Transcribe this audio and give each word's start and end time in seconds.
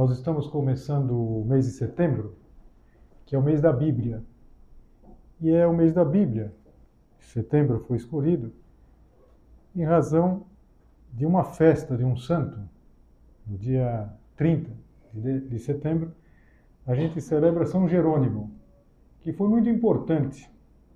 Nós 0.00 0.12
estamos 0.12 0.46
começando 0.46 1.10
o 1.10 1.44
mês 1.44 1.66
de 1.66 1.72
setembro, 1.72 2.34
que 3.26 3.36
é 3.36 3.38
o 3.38 3.42
mês 3.42 3.60
da 3.60 3.70
Bíblia. 3.70 4.24
E 5.38 5.50
é 5.50 5.66
o 5.66 5.76
mês 5.76 5.92
da 5.92 6.02
Bíblia. 6.02 6.54
Setembro 7.18 7.80
foi 7.80 7.98
escolhido 7.98 8.50
em 9.76 9.84
razão 9.84 10.46
de 11.12 11.26
uma 11.26 11.44
festa 11.44 11.98
de 11.98 12.02
um 12.02 12.16
santo, 12.16 12.58
no 13.46 13.58
dia 13.58 14.10
30 14.36 14.70
de 15.12 15.58
setembro, 15.58 16.12
a 16.86 16.94
gente 16.94 17.20
celebra 17.20 17.66
São 17.66 17.86
Jerônimo, 17.86 18.50
que 19.20 19.34
foi 19.34 19.48
muito 19.48 19.68
importante. 19.68 20.50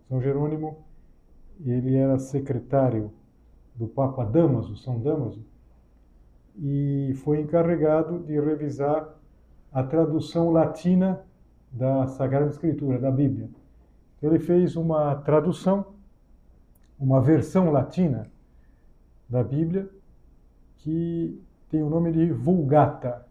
São 0.08 0.18
Jerônimo, 0.18 0.78
ele 1.62 1.94
era 1.94 2.18
secretário 2.18 3.12
do 3.74 3.86
Papa 3.86 4.24
Damaso, 4.24 4.74
São 4.78 4.98
Damaso, 4.98 5.44
e 6.56 7.12
foi 7.24 7.40
encarregado 7.40 8.20
de 8.20 8.38
revisar 8.40 9.08
a 9.72 9.82
tradução 9.82 10.50
latina 10.50 11.20
da 11.70 12.06
Sagrada 12.06 12.50
Escritura, 12.50 12.98
da 12.98 13.10
Bíblia. 13.10 13.48
Ele 14.22 14.38
fez 14.38 14.76
uma 14.76 15.16
tradução, 15.16 15.86
uma 16.98 17.20
versão 17.20 17.70
latina 17.70 18.30
da 19.28 19.42
Bíblia, 19.42 19.88
que 20.78 21.40
tem 21.68 21.82
o 21.82 21.90
nome 21.90 22.12
de 22.12 22.30
Vulgata, 22.30 23.26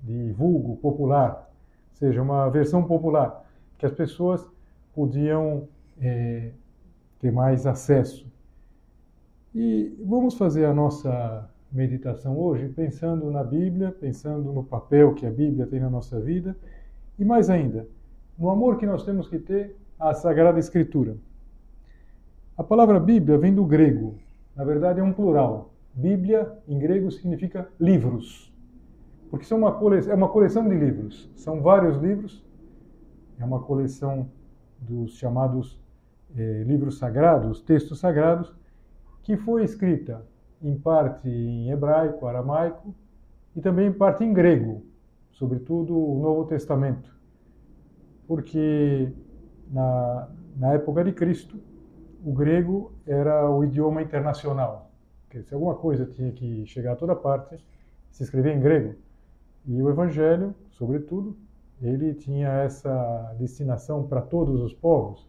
de 0.00 0.32
vulgo, 0.32 0.76
popular, 0.76 1.48
ou 1.90 1.96
seja, 1.96 2.20
uma 2.20 2.50
versão 2.50 2.84
popular, 2.84 3.44
que 3.78 3.86
as 3.86 3.92
pessoas 3.92 4.46
podiam 4.94 5.68
é, 5.98 6.50
ter 7.18 7.32
mais 7.32 7.66
acesso. 7.66 8.30
E 9.54 9.96
vamos 10.04 10.34
fazer 10.34 10.66
a 10.66 10.74
nossa 10.74 11.48
meditação 11.72 12.38
hoje, 12.38 12.68
pensando 12.68 13.30
na 13.30 13.42
Bíblia, 13.42 13.90
pensando 13.90 14.52
no 14.52 14.62
papel 14.62 15.14
que 15.14 15.24
a 15.24 15.30
Bíblia 15.30 15.66
tem 15.66 15.80
na 15.80 15.88
nossa 15.88 16.20
vida 16.20 16.54
e 17.18 17.24
mais 17.24 17.48
ainda, 17.48 17.88
no 18.38 18.50
amor 18.50 18.76
que 18.76 18.86
nós 18.86 19.04
temos 19.04 19.26
que 19.26 19.38
ter 19.38 19.76
à 19.98 20.12
Sagrada 20.12 20.58
Escritura. 20.58 21.16
A 22.56 22.62
palavra 22.62 23.00
Bíblia 23.00 23.38
vem 23.38 23.54
do 23.54 23.64
grego, 23.64 24.18
na 24.54 24.64
verdade 24.64 25.00
é 25.00 25.02
um 25.02 25.12
plural. 25.12 25.72
Bíblia 25.94 26.52
em 26.68 26.78
grego 26.78 27.10
significa 27.10 27.68
livros, 27.80 28.52
porque 29.30 29.46
são 29.46 29.58
uma 29.58 29.72
coleção, 29.72 30.12
é 30.12 30.14
uma 30.14 30.28
coleção 30.28 30.68
de 30.68 30.74
livros, 30.74 31.30
são 31.34 31.62
vários 31.62 31.96
livros, 31.96 32.44
é 33.38 33.44
uma 33.44 33.60
coleção 33.60 34.28
dos 34.78 35.16
chamados 35.16 35.80
eh, 36.36 36.64
livros 36.66 36.98
sagrados, 36.98 37.62
textos 37.62 37.98
sagrados, 37.98 38.54
que 39.22 39.36
foi 39.36 39.64
escrita 39.64 40.22
em 40.62 40.76
parte 40.78 41.28
em 41.28 41.70
hebraico, 41.70 42.26
aramaico 42.26 42.94
e 43.54 43.60
também 43.60 43.88
em 43.88 43.92
parte 43.92 44.24
em 44.24 44.32
grego, 44.32 44.84
sobretudo 45.32 45.96
o 45.96 46.20
Novo 46.20 46.44
Testamento, 46.46 47.14
porque 48.26 49.12
na, 49.70 50.28
na 50.56 50.74
época 50.74 51.04
de 51.04 51.12
Cristo 51.12 51.58
o 52.24 52.32
grego 52.32 52.92
era 53.06 53.50
o 53.50 53.64
idioma 53.64 54.00
internacional. 54.00 54.90
se 55.30 55.52
alguma 55.52 55.74
coisa 55.74 56.06
tinha 56.06 56.30
que 56.30 56.64
chegar 56.66 56.92
a 56.92 56.96
toda 56.96 57.16
parte, 57.16 57.56
se 58.10 58.22
escrevia 58.22 58.54
em 58.54 58.60
grego. 58.60 58.94
E 59.66 59.82
o 59.82 59.88
Evangelho, 59.88 60.54
sobretudo, 60.70 61.36
ele 61.80 62.14
tinha 62.14 62.48
essa 62.48 63.34
destinação 63.38 64.06
para 64.06 64.20
todos 64.20 64.60
os 64.60 64.72
povos, 64.72 65.26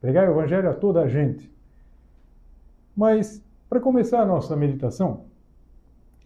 pregar 0.00 0.28
o 0.28 0.32
Evangelho 0.32 0.70
a 0.70 0.74
toda 0.74 1.02
a 1.02 1.08
gente. 1.08 1.52
Mas 2.96 3.42
para 3.68 3.80
começar 3.80 4.22
a 4.22 4.26
nossa 4.26 4.56
meditação, 4.56 5.26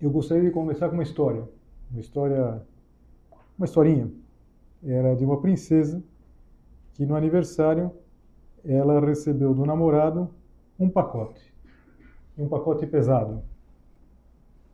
eu 0.01 0.11
gostaria 0.11 0.45
de 0.45 0.51
começar 0.51 0.89
com 0.89 0.95
uma 0.95 1.03
história, 1.03 1.49
uma 1.91 2.01
história, 2.01 2.63
uma 3.59 3.65
historinha. 3.65 4.11
Era 4.85 5.15
de 5.15 5.25
uma 5.25 5.41
princesa 5.41 6.03
que 6.95 7.07
no 7.07 7.15
aniversário 7.15 7.93
ela 8.65 9.01
recebeu 9.01 9.55
do 9.55 9.65
namorado 9.65 10.29
um 10.79 10.89
pacote, 10.89 11.55
um 12.37 12.49
pacote 12.49 12.87
pesado, 12.87 13.43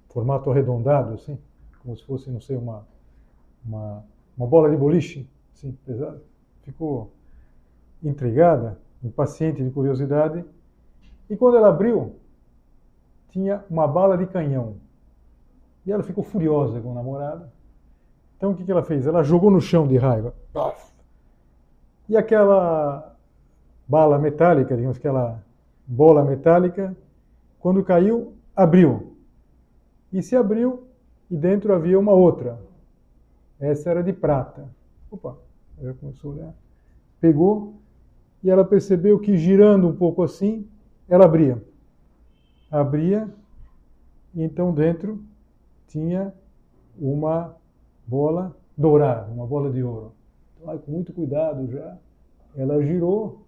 formato 0.09 0.50
arredondado, 0.50 1.15
assim, 1.15 1.39
como 1.83 1.97
se 1.97 2.05
fosse, 2.05 2.31
não 2.31 2.41
sei, 2.41 2.56
uma 2.56 2.87
uma, 3.65 4.05
uma 4.37 4.47
bola 4.47 4.71
de 4.71 4.77
boliche, 4.77 5.29
assim, 5.55 5.73
pesado. 5.85 6.21
Ficou 6.62 7.12
intrigada, 8.03 8.79
impaciente 9.03 9.62
de 9.62 9.71
curiosidade, 9.71 10.45
e 11.29 11.37
quando 11.37 11.56
ela 11.56 11.69
abriu, 11.69 12.17
tinha 13.31 13.65
uma 13.69 13.87
bala 13.87 14.16
de 14.16 14.27
canhão. 14.27 14.77
E 15.84 15.93
ela 15.93 16.03
ficou 16.03 16.25
furiosa 16.25 16.81
com 16.81 16.91
o 16.91 16.94
namorado. 16.94 17.47
Então 18.37 18.53
o 18.53 18.55
que, 18.55 18.65
que 18.65 18.71
ela 18.71 18.83
fez? 18.83 19.06
Ela 19.06 19.22
jogou 19.22 19.50
no 19.50 19.61
chão 19.61 19.87
de 19.87 19.97
raiva. 19.97 20.34
E 22.09 22.17
aquela 22.17 23.15
bala 23.87 24.19
metálica, 24.19 24.77
digamos, 24.77 24.97
aquela 24.97 25.43
bola 25.87 26.25
metálica, 26.25 26.97
quando 27.59 27.83
caiu, 27.83 28.34
abriu. 28.55 29.17
E 30.12 30.22
se 30.22 30.37
abriu, 30.37 30.84
e 31.31 31.37
dentro 31.37 31.75
havia 31.75 31.99
uma 31.99 32.12
outra. 32.12 32.59
Essa 33.61 33.91
era 33.91 34.03
de 34.03 34.12
prata. 34.12 34.69
Opa, 35.11 35.37
já 35.83 35.93
começou 35.94 36.33
a 36.33 36.34
olhar. 36.34 36.55
Pegou, 37.21 37.75
e 38.43 38.50
ela 38.50 38.65
percebeu 38.65 39.19
que 39.19 39.37
girando 39.37 39.88
um 39.88 39.97
pouco 39.97 40.22
assim, 40.22 40.67
ela 41.09 41.25
abria 41.25 41.61
abria 42.71 43.29
então 44.34 44.73
dentro 44.73 45.23
tinha 45.87 46.32
uma 46.99 47.56
bola 48.06 48.56
dourada, 48.76 49.31
uma 49.32 49.47
bola 49.47 49.70
de 49.70 49.82
ouro. 49.82 50.12
Então, 50.61 50.79
com 50.79 50.93
muito 50.93 51.12
cuidado 51.12 51.67
já, 51.69 51.97
ela 52.56 52.82
girou 52.82 53.47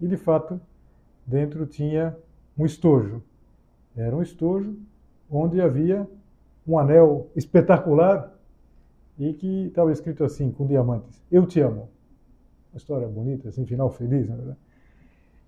e 0.00 0.06
de 0.06 0.16
fato 0.16 0.60
dentro 1.26 1.66
tinha 1.66 2.16
um 2.56 2.64
estojo. 2.64 3.22
Era 3.96 4.14
um 4.14 4.22
estojo 4.22 4.76
onde 5.30 5.60
havia 5.60 6.08
um 6.66 6.78
anel 6.78 7.28
espetacular 7.34 8.32
e 9.18 9.32
que 9.34 9.66
estava 9.66 9.92
escrito 9.92 10.24
assim, 10.24 10.50
com 10.50 10.66
diamantes: 10.66 11.22
Eu 11.30 11.46
te 11.46 11.60
amo. 11.60 11.88
Uma 12.72 12.78
história 12.78 13.08
bonita, 13.08 13.48
assim, 13.48 13.66
final 13.66 13.90
feliz, 13.90 14.28
na 14.28 14.36
verdade. 14.36 14.58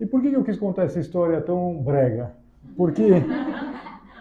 E 0.01 0.07
por 0.07 0.21
que 0.21 0.33
eu 0.33 0.43
quis 0.43 0.59
contar 0.59 0.85
essa 0.85 0.99
história 0.99 1.41
tão 1.41 1.81
brega? 1.83 2.35
Porque 2.77 3.03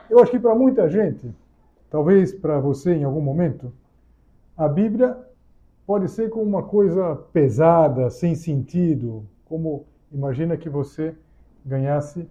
eu 0.10 0.20
acho 0.20 0.32
que 0.32 0.40
para 0.40 0.56
muita 0.56 0.90
gente, 0.90 1.34
talvez 1.90 2.34
para 2.34 2.60
você 2.60 2.94
em 2.94 3.04
algum 3.04 3.22
momento, 3.22 3.74
a 4.58 4.68
Bíblia 4.68 5.18
pode 5.86 6.10
ser 6.10 6.30
como 6.30 6.46
uma 6.46 6.64
coisa 6.64 7.16
pesada, 7.34 8.10
sem 8.10 8.36
sentido, 8.36 9.26
como 9.46 9.86
imagina 10.12 10.58
que 10.58 10.70
você 10.70 11.16
ganhasse 11.66 12.28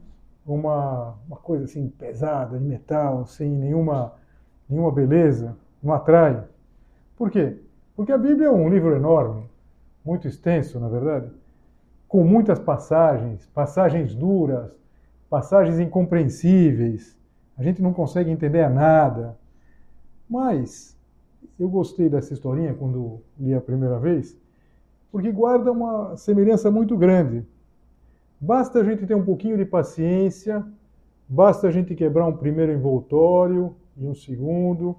uma, 0.46 1.14
uma 1.26 1.36
coisa 1.36 1.64
assim 1.64 1.88
pesada, 1.88 2.58
de 2.58 2.64
metal, 2.64 3.26
sem 3.26 3.48
nenhuma, 3.48 4.12
nenhuma 4.68 4.90
beleza, 4.90 5.56
não 5.82 5.92
atrai. 5.92 6.44
Por 7.16 7.30
quê? 7.30 7.56
Porque 7.94 8.12
a 8.12 8.18
Bíblia 8.18 8.48
é 8.48 8.50
um 8.50 8.68
livro 8.68 8.94
enorme, 8.94 9.48
muito 10.04 10.26
extenso, 10.26 10.80
na 10.80 10.88
verdade, 10.88 11.30
com 12.08 12.24
muitas 12.24 12.58
passagens, 12.58 13.46
passagens 13.54 14.14
duras, 14.14 14.70
passagens 15.30 15.78
incompreensíveis, 15.78 17.16
a 17.56 17.62
gente 17.62 17.80
não 17.80 17.92
consegue 17.92 18.30
entender 18.30 18.68
nada. 18.68 19.38
Mas 20.28 20.98
eu 21.58 21.68
gostei 21.68 22.08
dessa 22.08 22.34
historinha 22.34 22.74
quando 22.74 23.20
li 23.38 23.54
a 23.54 23.60
primeira 23.60 23.98
vez, 23.98 24.36
porque 25.12 25.30
guarda 25.30 25.70
uma 25.70 26.16
semelhança 26.16 26.70
muito 26.70 26.96
grande. 26.96 27.46
Basta 28.40 28.80
a 28.80 28.84
gente 28.84 29.06
ter 29.06 29.14
um 29.14 29.24
pouquinho 29.24 29.56
de 29.56 29.64
paciência, 29.64 30.64
basta 31.28 31.68
a 31.68 31.70
gente 31.70 31.94
quebrar 31.94 32.26
um 32.26 32.36
primeiro 32.36 32.72
envoltório 32.72 33.76
e 33.96 34.06
um 34.06 34.14
segundo, 34.14 34.96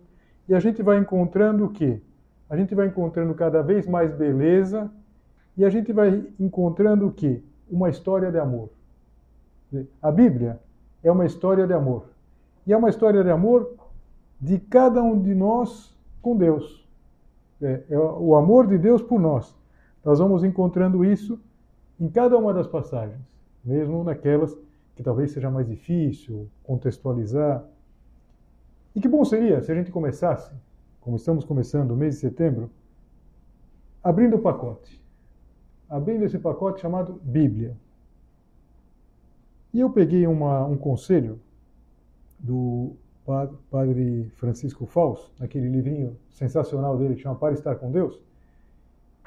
e 0.47 0.53
a 0.53 0.59
gente 0.59 0.81
vai 0.81 0.97
encontrando 0.97 1.65
o 1.65 1.69
quê? 1.69 2.01
A 2.49 2.55
gente 2.55 2.75
vai 2.75 2.87
encontrando 2.87 3.33
cada 3.33 3.61
vez 3.61 3.87
mais 3.87 4.13
beleza 4.13 4.91
e 5.57 5.65
a 5.65 5.69
gente 5.69 5.91
vai 5.91 6.25
encontrando 6.39 7.07
o 7.07 7.11
quê? 7.11 7.41
Uma 7.69 7.89
história 7.89 8.31
de 8.31 8.37
amor. 8.37 8.69
A 10.01 10.11
Bíblia 10.11 10.59
é 11.03 11.11
uma 11.11 11.25
história 11.25 11.65
de 11.65 11.73
amor. 11.73 12.09
E 12.65 12.73
é 12.73 12.77
uma 12.77 12.89
história 12.89 13.23
de 13.23 13.29
amor 13.29 13.75
de 14.39 14.59
cada 14.59 15.01
um 15.01 15.21
de 15.21 15.33
nós 15.33 15.95
com 16.21 16.35
Deus. 16.35 16.87
É, 17.61 17.83
é 17.89 17.97
o 17.97 18.35
amor 18.35 18.67
de 18.67 18.77
Deus 18.77 19.01
por 19.01 19.19
nós. 19.19 19.55
Nós 20.03 20.19
vamos 20.19 20.43
encontrando 20.43 21.05
isso 21.05 21.39
em 21.99 22.09
cada 22.09 22.37
uma 22.37 22.53
das 22.53 22.67
passagens, 22.67 23.21
mesmo 23.63 24.03
naquelas 24.03 24.57
que 24.95 25.03
talvez 25.03 25.31
seja 25.31 25.49
mais 25.49 25.67
difícil 25.67 26.49
contextualizar. 26.63 27.63
E 28.95 28.99
que 28.99 29.07
bom 29.07 29.23
seria 29.23 29.61
se 29.61 29.71
a 29.71 29.75
gente 29.75 29.91
começasse, 29.91 30.51
como 30.99 31.15
estamos 31.15 31.45
começando 31.45 31.91
o 31.91 31.95
mês 31.95 32.15
de 32.15 32.21
setembro, 32.21 32.69
abrindo 34.03 34.35
o 34.35 34.39
pacote. 34.39 35.01
Abrindo 35.87 36.25
esse 36.25 36.39
pacote 36.39 36.81
chamado 36.81 37.19
Bíblia. 37.23 37.75
E 39.73 39.79
eu 39.79 39.89
peguei 39.89 40.27
uma, 40.27 40.65
um 40.65 40.77
conselho 40.77 41.39
do 42.39 42.93
padre 43.69 44.29
Francisco 44.35 44.85
Faus, 44.85 45.31
naquele 45.39 45.69
livrinho 45.69 46.17
sensacional 46.29 46.97
dele 46.97 47.15
que 47.15 47.21
chama 47.21 47.35
Para 47.35 47.53
Estar 47.53 47.75
com 47.75 47.91
Deus, 47.91 48.21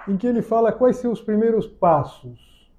em 0.06 0.16
que 0.16 0.26
ele 0.26 0.42
fala 0.42 0.72
quais 0.72 0.96
são 0.96 1.12
os 1.12 1.20
primeiros 1.20 1.66
passos 1.66 2.70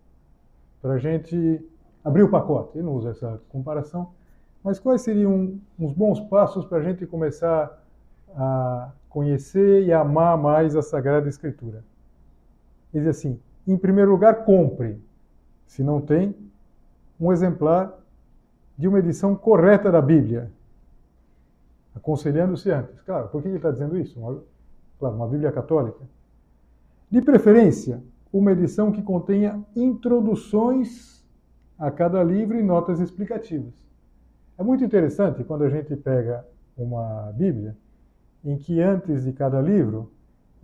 para 0.81 0.93
a 0.93 0.97
gente 0.99 1.65
abrir 2.03 2.21
o 2.23 2.29
pacote. 2.29 2.77
Ele 2.77 2.85
não 2.85 2.93
usa 2.93 3.09
essa 3.09 3.41
comparação, 3.49 4.11
mas 4.63 4.77
quais 4.77 5.01
seriam 5.01 5.59
uns 5.79 5.93
bons 5.93 6.19
passos 6.19 6.65
para 6.65 6.77
a 6.77 6.83
gente 6.83 7.07
começar 7.07 7.81
a 8.35 8.91
conhecer 9.09 9.83
e 9.83 9.93
amar 9.93 10.37
mais 10.37 10.75
a 10.75 10.83
Sagrada 10.83 11.27
Escritura? 11.27 11.83
Ele 12.93 13.05
diz 13.05 13.17
assim: 13.17 13.39
em 13.67 13.77
primeiro 13.77 14.11
lugar, 14.11 14.45
compre. 14.45 15.01
Se 15.65 15.83
não 15.83 15.99
tem, 15.99 16.35
um 17.19 17.31
exemplar 17.31 17.97
de 18.77 18.87
uma 18.87 18.99
edição 18.99 19.35
correta 19.35 19.91
da 19.91 20.01
Bíblia, 20.01 20.51
aconselhando-se 21.95 22.69
antes. 22.69 22.99
Claro, 23.01 23.29
por 23.29 23.41
que 23.41 23.47
ele 23.47 23.57
está 23.57 23.71
dizendo 23.71 23.97
isso? 23.97 24.19
Uma, 24.19 24.41
claro, 24.99 25.15
uma 25.15 25.27
Bíblia 25.27 25.51
católica. 25.51 25.99
De 27.09 27.21
preferência, 27.21 28.03
uma 28.33 28.51
edição 28.51 28.91
que 28.91 29.01
contenha 29.01 29.63
introduções 29.75 31.23
a 31.79 31.89
cada 31.89 32.21
livro 32.23 32.57
e 32.59 32.63
notas 32.63 32.99
explicativas. 32.99 33.73
É 34.57 34.63
muito 34.63 34.83
interessante 34.83 35.43
quando 35.43 35.63
a 35.63 35.69
gente 35.69 35.95
pega 35.95 36.45
uma 36.77 37.31
Bíblia 37.33 37.77
em 38.43 38.57
que 38.57 38.81
antes 38.81 39.23
de 39.23 39.33
cada 39.33 39.61
livro 39.61 40.11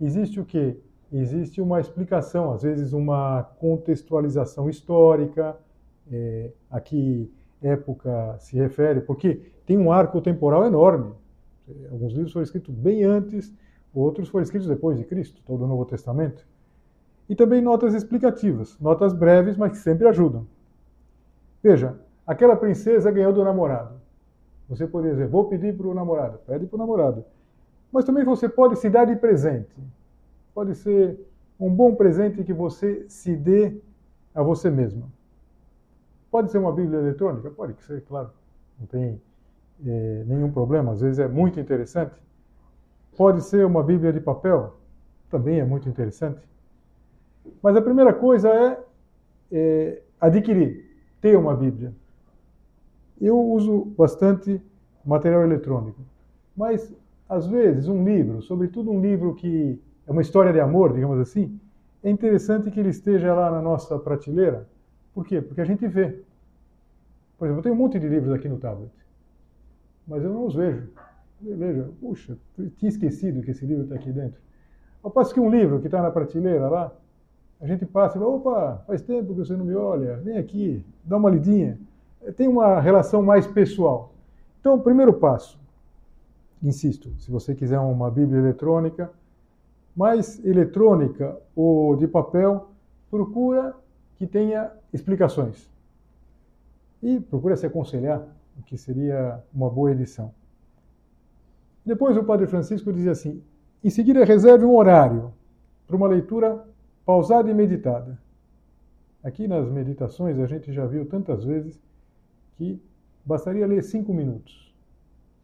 existe 0.00 0.40
o 0.40 0.44
quê? 0.44 0.76
Existe 1.12 1.60
uma 1.60 1.80
explicação, 1.80 2.52
às 2.52 2.62
vezes 2.62 2.92
uma 2.92 3.42
contextualização 3.58 4.68
histórica, 4.68 5.56
é, 6.10 6.50
a 6.70 6.80
que 6.80 7.30
época 7.62 8.36
se 8.38 8.56
refere, 8.56 9.00
porque 9.00 9.40
tem 9.66 9.78
um 9.78 9.92
arco 9.92 10.20
temporal 10.20 10.64
enorme. 10.66 11.12
Alguns 11.90 12.12
livros 12.12 12.32
foram 12.32 12.44
escritos 12.44 12.74
bem 12.74 13.04
antes, 13.04 13.52
outros 13.94 14.28
foram 14.28 14.42
escritos 14.42 14.68
depois 14.68 14.98
de 14.98 15.04
Cristo, 15.04 15.40
todo 15.46 15.64
o 15.64 15.66
Novo 15.66 15.84
Testamento. 15.84 16.46
E 17.28 17.36
também 17.36 17.62
notas 17.62 17.94
explicativas, 17.94 18.76
notas 18.80 19.12
breves, 19.12 19.56
mas 19.56 19.72
que 19.72 19.78
sempre 19.78 20.08
ajudam. 20.08 20.46
Veja, 21.62 21.96
aquela 22.26 22.56
princesa 22.56 23.10
ganhou 23.10 23.32
do 23.32 23.44
namorado. 23.44 23.94
Você 24.68 24.86
poderia 24.86 25.16
dizer, 25.16 25.28
vou 25.28 25.44
pedir 25.44 25.76
para 25.76 25.86
o 25.86 25.94
namorado, 25.94 26.38
pede 26.46 26.66
para 26.66 26.76
o 26.76 26.78
namorado. 26.78 27.24
Mas 27.92 28.04
também 28.04 28.24
você 28.24 28.48
pode 28.48 28.76
se 28.76 28.88
dar 28.90 29.04
de 29.04 29.14
presente. 29.16 29.76
Pode 30.54 30.74
ser 30.74 31.18
um 31.60 31.70
bom 31.72 31.94
presente 31.94 32.42
que 32.42 32.52
você 32.52 33.04
se 33.08 33.36
dê 33.36 33.76
a 34.34 34.42
você 34.42 34.70
mesma. 34.70 35.06
Pode 36.32 36.50
ser 36.50 36.56
uma 36.56 36.72
Bíblia 36.72 36.98
eletrônica? 36.98 37.50
Pode 37.50 37.78
ser, 37.82 38.00
claro. 38.06 38.30
Não 38.80 38.86
tem 38.86 39.20
é, 39.86 40.24
nenhum 40.26 40.50
problema. 40.50 40.92
Às 40.92 41.02
vezes 41.02 41.18
é 41.18 41.28
muito 41.28 41.60
interessante. 41.60 42.14
Pode 43.14 43.42
ser 43.42 43.66
uma 43.66 43.82
Bíblia 43.82 44.14
de 44.14 44.18
papel? 44.18 44.74
Também 45.28 45.60
é 45.60 45.64
muito 45.64 45.90
interessante. 45.90 46.40
Mas 47.62 47.76
a 47.76 47.82
primeira 47.82 48.14
coisa 48.14 48.48
é, 48.48 48.80
é 49.52 50.02
adquirir, 50.18 50.90
ter 51.20 51.36
uma 51.36 51.54
Bíblia. 51.54 51.92
Eu 53.20 53.38
uso 53.38 53.84
bastante 53.98 54.58
material 55.04 55.42
eletrônico. 55.42 56.00
Mas, 56.56 56.94
às 57.28 57.46
vezes, 57.46 57.88
um 57.88 58.02
livro, 58.02 58.40
sobretudo 58.40 58.90
um 58.90 59.02
livro 59.02 59.34
que 59.34 59.78
é 60.06 60.10
uma 60.10 60.22
história 60.22 60.50
de 60.50 60.60
amor, 60.60 60.94
digamos 60.94 61.20
assim, 61.20 61.60
é 62.02 62.08
interessante 62.08 62.70
que 62.70 62.80
ele 62.80 62.88
esteja 62.88 63.34
lá 63.34 63.50
na 63.50 63.60
nossa 63.60 63.98
prateleira 63.98 64.66
por 65.14 65.26
quê? 65.26 65.40
Porque 65.40 65.60
a 65.60 65.64
gente 65.64 65.86
vê. 65.86 66.22
Por 67.38 67.46
exemplo, 67.46 67.58
eu 67.58 67.62
tenho 67.62 67.74
um 67.74 67.78
monte 67.78 67.98
de 67.98 68.08
livros 68.08 68.32
aqui 68.32 68.48
no 68.48 68.58
tablet, 68.58 68.92
mas 70.06 70.22
eu 70.22 70.30
não 70.30 70.46
os 70.46 70.54
vejo. 70.54 70.88
Veja, 71.40 71.90
puxa, 72.00 72.38
tinha 72.76 72.88
esquecido 72.88 73.42
que 73.42 73.50
esse 73.50 73.66
livro 73.66 73.82
está 73.82 73.96
aqui 73.96 74.12
dentro. 74.12 74.40
Ao 75.02 75.10
passo 75.10 75.34
que 75.34 75.40
um 75.40 75.50
livro 75.50 75.80
que 75.80 75.88
está 75.88 76.00
na 76.00 76.10
prateleira 76.10 76.68
lá, 76.68 76.92
a 77.60 77.66
gente 77.66 77.84
passa 77.84 78.16
e 78.16 78.20
fala, 78.20 78.32
opa, 78.32 78.84
faz 78.86 79.02
tempo 79.02 79.34
que 79.34 79.40
você 79.40 79.56
não 79.56 79.64
me 79.64 79.74
olha, 79.74 80.16
vem 80.18 80.38
aqui, 80.38 80.84
dá 81.04 81.16
uma 81.16 81.30
lidinha. 81.30 81.78
Tem 82.36 82.46
uma 82.46 82.80
relação 82.80 83.22
mais 83.22 83.46
pessoal. 83.46 84.12
Então, 84.60 84.76
o 84.76 84.80
primeiro 84.80 85.12
passo, 85.12 85.60
insisto, 86.62 87.12
se 87.18 87.30
você 87.30 87.54
quiser 87.54 87.80
uma 87.80 88.08
Bíblia 88.10 88.38
eletrônica, 88.38 89.10
mais 89.96 90.44
eletrônica 90.44 91.36
ou 91.54 91.96
de 91.96 92.06
papel, 92.06 92.70
procura 93.10 93.74
que 94.16 94.26
tenha 94.26 94.70
explicações. 94.92 95.70
E 97.02 97.18
procura 97.20 97.56
se 97.56 97.66
aconselhar 97.66 98.26
o 98.58 98.62
que 98.62 98.76
seria 98.76 99.42
uma 99.52 99.70
boa 99.70 99.90
edição. 99.90 100.32
Depois 101.84 102.16
o 102.16 102.24
Padre 102.24 102.46
Francisco 102.46 102.92
dizia 102.92 103.12
assim: 103.12 103.42
em 103.82 103.90
seguida 103.90 104.24
reserve 104.24 104.64
um 104.64 104.76
horário 104.76 105.32
para 105.86 105.96
uma 105.96 106.06
leitura 106.06 106.64
pausada 107.04 107.50
e 107.50 107.54
meditada. 107.54 108.18
Aqui 109.22 109.48
nas 109.48 109.68
meditações 109.68 110.38
a 110.38 110.46
gente 110.46 110.72
já 110.72 110.86
viu 110.86 111.06
tantas 111.06 111.44
vezes 111.44 111.80
que 112.56 112.80
bastaria 113.24 113.66
ler 113.66 113.82
cinco 113.82 114.12
minutos. 114.12 114.72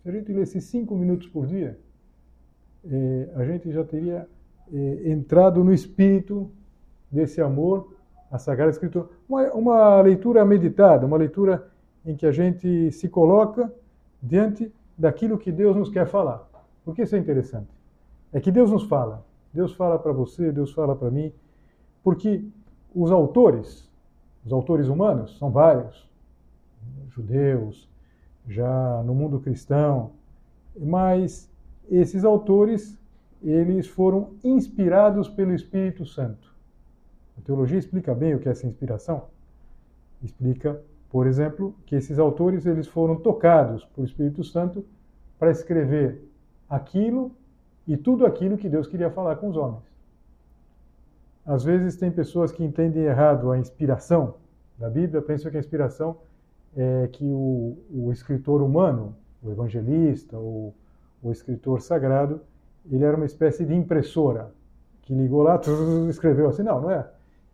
Se 0.03 0.09
a 0.09 0.13
gente 0.13 0.33
lesse 0.33 0.61
cinco 0.61 0.97
minutos 0.97 1.29
por 1.29 1.47
dia, 1.47 1.79
eh, 2.85 3.29
a 3.35 3.45
gente 3.45 3.71
já 3.73 3.85
teria 3.85 4.29
eh, 4.73 5.11
entrado 5.11 5.63
no 5.65 5.73
espírito 5.73 6.51
desse 7.11 7.41
amor 7.41 7.95
a 8.31 8.39
Sagrada 8.39 8.71
Escritura. 8.71 9.09
Uma, 9.29 9.43
uma 9.53 10.01
leitura 10.01 10.45
meditada, 10.45 11.07
uma 11.07 11.17
leitura 11.17 11.69
em 12.05 12.17
que 12.17 12.27
a 12.27 12.33
gente 12.33 12.91
se 12.93 13.09
coloca 13.09 13.73
diante 14.23 14.73
daquilo 14.97 15.39
que 15.39 15.53
Deus 15.53 15.77
nos 15.77 15.89
quer 15.89 16.07
falar. 16.07 16.49
Por 16.85 16.95
que 16.95 17.03
isso 17.03 17.17
é 17.17 17.19
interessante? 17.19 17.71
É 18.33 18.41
que 18.41 18.51
Deus 18.51 18.71
nos 18.71 18.85
fala. 18.85 19.25
Deus 19.53 19.73
fala 19.73 19.99
para 19.99 20.13
você, 20.13 20.53
Deus 20.53 20.73
fala 20.73 20.95
para 20.95 21.11
mim, 21.11 21.33
porque 22.03 22.45
os 22.95 23.11
autores, 23.11 23.91
os 24.45 24.53
autores 24.53 24.89
humanos, 24.89 25.39
são 25.39 25.51
vários, 25.51 26.09
judeus, 27.09 27.89
já 28.47 29.03
no 29.05 29.15
mundo 29.15 29.41
cristão, 29.41 30.13
mas 30.79 31.51
esses 31.91 32.25
autores, 32.25 32.99
eles 33.43 33.87
foram 33.87 34.31
inspirados 34.45 35.29
pelo 35.29 35.53
Espírito 35.53 36.05
Santo. 36.07 36.48
A 37.39 37.41
teologia 37.41 37.79
explica 37.79 38.15
bem 38.15 38.35
o 38.35 38.39
que 38.39 38.49
é 38.49 38.53
essa 38.53 38.67
inspiração. 38.67 39.25
Explica, 40.23 40.81
por 41.09 41.27
exemplo, 41.27 41.75
que 41.87 41.95
esses 41.95 42.19
autores 42.19 42.67
eles 42.67 42.89
foram 42.89 43.17
tocados 43.17 43.85
por 43.85 44.05
Espírito 44.05 44.43
Santo 44.43 44.85
para 45.39 45.51
escrever 45.51 46.21
aquilo 46.69 47.31
e 47.87 47.97
tudo 47.97 48.27
aquilo 48.27 48.59
que 48.59 48.69
Deus 48.69 48.87
queria 48.87 49.11
falar 49.11 49.37
com 49.37 49.49
os 49.49 49.57
homens. 49.57 49.85
Às 51.47 51.65
vezes 51.65 51.97
tem 51.97 52.11
pessoas 52.11 52.53
que 52.53 52.63
entendem 52.63 53.05
errado 53.05 53.51
a 53.51 53.59
inspiração 53.59 54.35
da 54.77 54.91
Bíblia, 54.91 55.23
pensam 55.23 55.51
que 55.51 55.57
a 55.57 55.61
inspiração 55.61 56.19
é 56.77 57.09
que 57.09 57.25
o, 57.25 57.79
o 57.91 58.13
escritor 58.13 58.61
humano, 58.61 59.17
o 59.43 59.51
evangelista 59.51 60.37
ou 60.37 60.75
o 61.23 61.33
escritor 61.33 61.81
sagrado, 61.81 62.41
ele 62.91 63.05
era 63.05 63.17
uma 63.17 63.25
espécie 63.27 63.65
de 63.65 63.75
impressora 63.75 64.53
que 65.03 65.15
ligou 65.15 65.43
lá, 65.43 65.59
escreveu 66.11 66.49
assim. 66.49 66.63
Não, 66.63 66.83
não 66.83 66.91
é. 66.91 67.09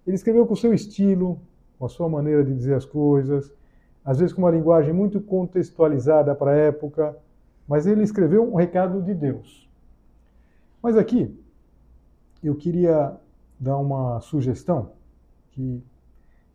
Ele 0.06 0.16
escreveu 0.16 0.46
com 0.46 0.54
o 0.54 0.56
seu 0.56 0.74
estilo, 0.74 1.40
com 1.78 1.86
a 1.86 1.88
sua 1.88 2.08
maneira 2.08 2.44
de 2.44 2.54
dizer 2.54 2.74
as 2.74 2.84
coisas, 2.84 3.52
às 4.04 4.18
vezes 4.18 4.32
com 4.32 4.42
uma 4.42 4.50
linguagem 4.50 4.92
muito 4.92 5.20
contextualizada 5.20 6.34
para 6.34 6.50
a 6.50 6.56
época, 6.56 7.16
mas 7.66 7.86
ele 7.86 8.02
escreveu 8.02 8.42
um 8.44 8.54
recado 8.54 9.00
de 9.02 9.14
Deus. 9.14 9.68
Mas 10.82 10.96
aqui, 10.96 11.34
eu 12.42 12.54
queria 12.54 13.16
dar 13.58 13.78
uma 13.78 14.20
sugestão 14.20 14.90
que 15.52 15.82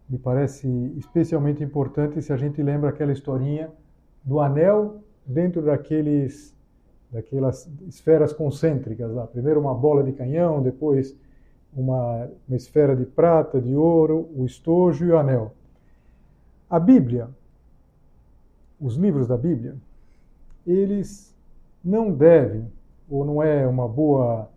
me 0.08 0.18
parece 0.18 0.68
especialmente 0.98 1.64
importante 1.64 2.22
se 2.22 2.32
a 2.32 2.38
gente 2.38 2.62
lembra 2.62 2.90
aquela 2.90 3.12
historinha 3.12 3.72
do 4.24 4.40
anel 4.40 5.02
dentro 5.26 5.62
daqueles 5.62 6.56
daquelas 7.12 7.68
esferas 7.88 8.32
concêntricas 8.32 9.12
lá. 9.12 9.26
Primeiro 9.26 9.60
uma 9.60 9.74
bola 9.74 10.04
de 10.04 10.12
canhão, 10.12 10.62
depois 10.62 11.18
uma, 11.74 12.30
uma 12.48 12.58
esfera 12.58 12.96
de 12.96 13.06
prata, 13.06 13.62
de 13.62 13.76
ouro, 13.76 14.30
o 14.36 14.46
estojo 14.46 15.06
e 15.06 15.12
o 15.12 15.18
anel. 15.18 15.54
A 16.70 16.80
Bíblia, 16.80 17.30
os 18.80 18.96
livros 18.96 19.28
da 19.28 19.38
Bíblia, 19.38 19.76
eles 20.66 21.36
não 21.84 22.12
devem, 22.12 22.72
ou 23.10 23.26
não 23.26 23.42
é 23.42 23.66
uma 23.68 23.88
boa, 23.88 24.50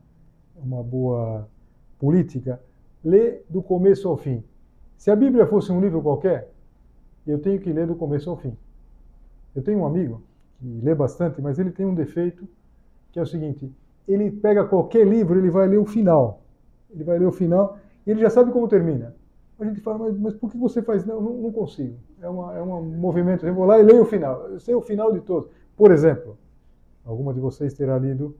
uma 0.57 0.83
boa 0.83 1.49
política, 1.99 2.61
ler 3.04 3.45
do 3.49 3.62
começo 3.62 4.09
ao 4.09 4.16
fim. 4.16 4.42
Se 4.97 5.11
a 5.11 5.16
Bíblia 5.16 5.47
fosse 5.47 5.73
um 5.73 5.81
livro 5.81 6.02
qualquer, 6.02 6.50
eu 7.26 7.38
tenho 7.38 7.61
que 7.61 7.73
ler 7.73 7.87
do 7.87 7.95
começo 7.95 8.28
ao 8.28 8.37
fim. 8.37 8.57
Eu 9.54 9.62
tenho 9.62 9.81
um 9.81 9.87
amigo 9.87 10.23
que 10.59 10.81
lê 10.83 10.95
bastante, 10.95 11.40
mas 11.40 11.59
ele 11.59 11.71
tem 11.71 11.87
um 11.87 11.95
defeito 11.95 12.47
que 13.11 13.19
é 13.19 13.23
o 13.23 13.26
seguinte: 13.26 13.71
ele 14.07 14.31
pega 14.31 14.64
qualquer 14.64 15.07
livro, 15.07 15.38
ele 15.38 15.50
vai 15.50 15.69
ler 15.69 15.78
o 15.78 15.85
final. 15.85 16.42
Ele 16.93 17.05
vai 17.05 17.19
ler 17.19 17.27
o 17.27 17.33
final 17.33 17.79
e 18.07 18.11
ele 18.11 18.21
já 18.21 18.31
sabe 18.31 18.51
como 18.51 18.69
termina. 18.69 19.15
A 19.59 19.65
gente 19.65 19.81
fala, 19.81 19.99
mas, 19.99 20.19
mas 20.19 20.35
por 20.35 20.51
que 20.51 20.59
você 20.59 20.83
faz? 20.83 21.05
Não, 21.05 21.21
não, 21.21 21.35
não 21.35 21.53
consigo. 21.53 21.97
É, 22.21 22.29
uma, 22.29 22.55
é 22.55 22.63
um 22.63 22.83
movimento. 22.83 23.47
Eu 23.47 23.55
vou 23.55 23.65
lá 23.65 23.79
e 23.79 23.83
leio 23.83 24.03
o 24.03 24.07
final. 24.07 24.49
Eu 24.49 24.59
sei 24.59 24.75
o 24.75 24.81
final 24.81 25.13
de 25.13 25.21
todos. 25.21 25.49
Por 25.77 25.93
exemplo, 25.93 26.37
alguma 27.05 27.33
de 27.33 27.41
vocês 27.41 27.73
terá 27.75 27.99
lido 27.99 28.37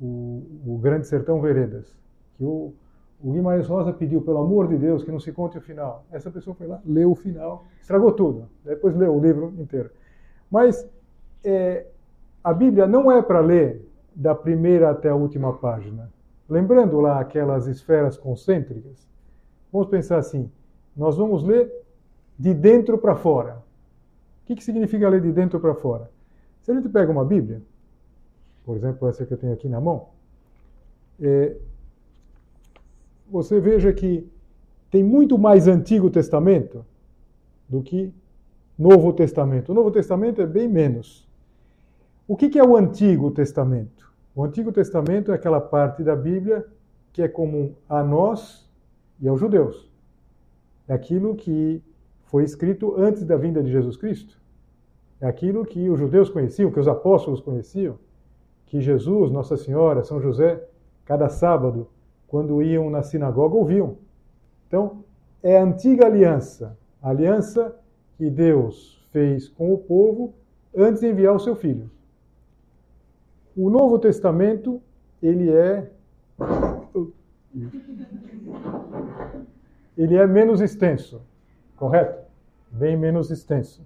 o, 0.00 0.42
o 0.66 0.78
Grande 0.78 1.06
Sertão 1.06 1.40
Veredas, 1.40 1.96
que 2.36 2.44
o, 2.44 2.72
o 3.22 3.32
Guimarães 3.32 3.66
Rosa 3.66 3.92
pediu, 3.92 4.20
pelo 4.22 4.38
amor 4.38 4.68
de 4.68 4.76
Deus, 4.76 5.04
que 5.04 5.10
não 5.10 5.20
se 5.20 5.32
conte 5.32 5.56
o 5.56 5.60
final. 5.60 6.04
Essa 6.10 6.30
pessoa 6.30 6.54
foi 6.54 6.66
lá, 6.66 6.80
leu 6.84 7.12
o 7.12 7.14
final, 7.14 7.64
estragou 7.80 8.12
tudo. 8.12 8.48
Depois 8.64 8.94
leu 8.94 9.14
o 9.14 9.20
livro 9.20 9.54
inteiro. 9.58 9.90
Mas 10.50 10.88
é, 11.44 11.86
a 12.42 12.52
Bíblia 12.52 12.86
não 12.86 13.10
é 13.10 13.22
para 13.22 13.40
ler 13.40 13.84
da 14.14 14.34
primeira 14.34 14.90
até 14.90 15.08
a 15.08 15.14
última 15.14 15.52
página. 15.54 16.10
Lembrando 16.48 17.00
lá 17.00 17.20
aquelas 17.20 17.66
esferas 17.66 18.16
concêntricas, 18.16 19.06
vamos 19.72 19.88
pensar 19.88 20.18
assim: 20.18 20.50
nós 20.96 21.16
vamos 21.16 21.42
ler 21.42 21.72
de 22.38 22.54
dentro 22.54 22.96
para 22.98 23.16
fora. 23.16 23.64
O 24.42 24.46
que, 24.46 24.54
que 24.54 24.64
significa 24.64 25.08
ler 25.08 25.20
de 25.20 25.32
dentro 25.32 25.58
para 25.58 25.74
fora? 25.74 26.10
Se 26.62 26.70
a 26.70 26.74
gente 26.74 26.88
pega 26.88 27.10
uma 27.10 27.24
Bíblia, 27.24 27.62
por 28.64 28.76
exemplo, 28.76 29.08
essa 29.08 29.24
que 29.26 29.32
eu 29.32 29.38
tenho 29.38 29.52
aqui 29.52 29.68
na 29.68 29.80
mão, 29.80 30.08
é, 31.20 31.56
você 33.28 33.60
veja 33.60 33.92
que 33.92 34.28
tem 34.90 35.02
muito 35.02 35.36
mais 35.36 35.66
Antigo 35.66 36.10
Testamento 36.10 36.84
do 37.68 37.82
que 37.82 38.12
Novo 38.78 39.12
Testamento. 39.12 39.72
O 39.72 39.74
Novo 39.74 39.90
Testamento 39.90 40.40
é 40.40 40.46
bem 40.46 40.68
menos. 40.68 41.26
O 42.28 42.36
que 42.36 42.58
é 42.58 42.64
o 42.64 42.76
Antigo 42.76 43.30
Testamento? 43.30 44.05
O 44.36 44.44
Antigo 44.44 44.70
Testamento 44.70 45.32
é 45.32 45.34
aquela 45.34 45.62
parte 45.62 46.02
da 46.02 46.14
Bíblia 46.14 46.66
que 47.10 47.22
é 47.22 47.28
comum 47.28 47.74
a 47.88 48.02
nós 48.02 48.70
e 49.18 49.26
aos 49.26 49.40
judeus. 49.40 49.90
É 50.86 50.92
aquilo 50.92 51.34
que 51.34 51.82
foi 52.24 52.44
escrito 52.44 52.94
antes 52.98 53.24
da 53.24 53.34
vinda 53.38 53.62
de 53.62 53.72
Jesus 53.72 53.96
Cristo. 53.96 54.38
É 55.22 55.26
aquilo 55.26 55.64
que 55.64 55.88
os 55.88 55.98
judeus 55.98 56.28
conheciam, 56.28 56.70
que 56.70 56.78
os 56.78 56.86
apóstolos 56.86 57.40
conheciam, 57.40 57.98
que 58.66 58.78
Jesus, 58.78 59.32
Nossa 59.32 59.56
Senhora, 59.56 60.04
São 60.04 60.20
José, 60.20 60.62
cada 61.06 61.30
sábado, 61.30 61.88
quando 62.28 62.62
iam 62.62 62.90
na 62.90 63.02
sinagoga, 63.02 63.56
ouviam. 63.56 63.96
Então, 64.68 65.02
é 65.42 65.56
a 65.56 65.64
antiga 65.64 66.04
aliança, 66.04 66.76
a 67.00 67.08
aliança 67.08 67.74
que 68.18 68.28
Deus 68.28 69.02
fez 69.10 69.48
com 69.48 69.72
o 69.72 69.78
povo 69.78 70.34
antes 70.76 71.00
de 71.00 71.08
enviar 71.08 71.34
o 71.34 71.40
seu 71.40 71.56
filho. 71.56 71.90
O 73.56 73.70
Novo 73.70 73.98
Testamento, 73.98 74.82
ele 75.22 75.50
é 75.50 75.90
ele 79.96 80.14
é 80.14 80.26
menos 80.26 80.60
extenso, 80.60 81.22
correto? 81.74 82.22
Bem 82.70 82.96
menos 82.96 83.30
extenso. 83.30 83.82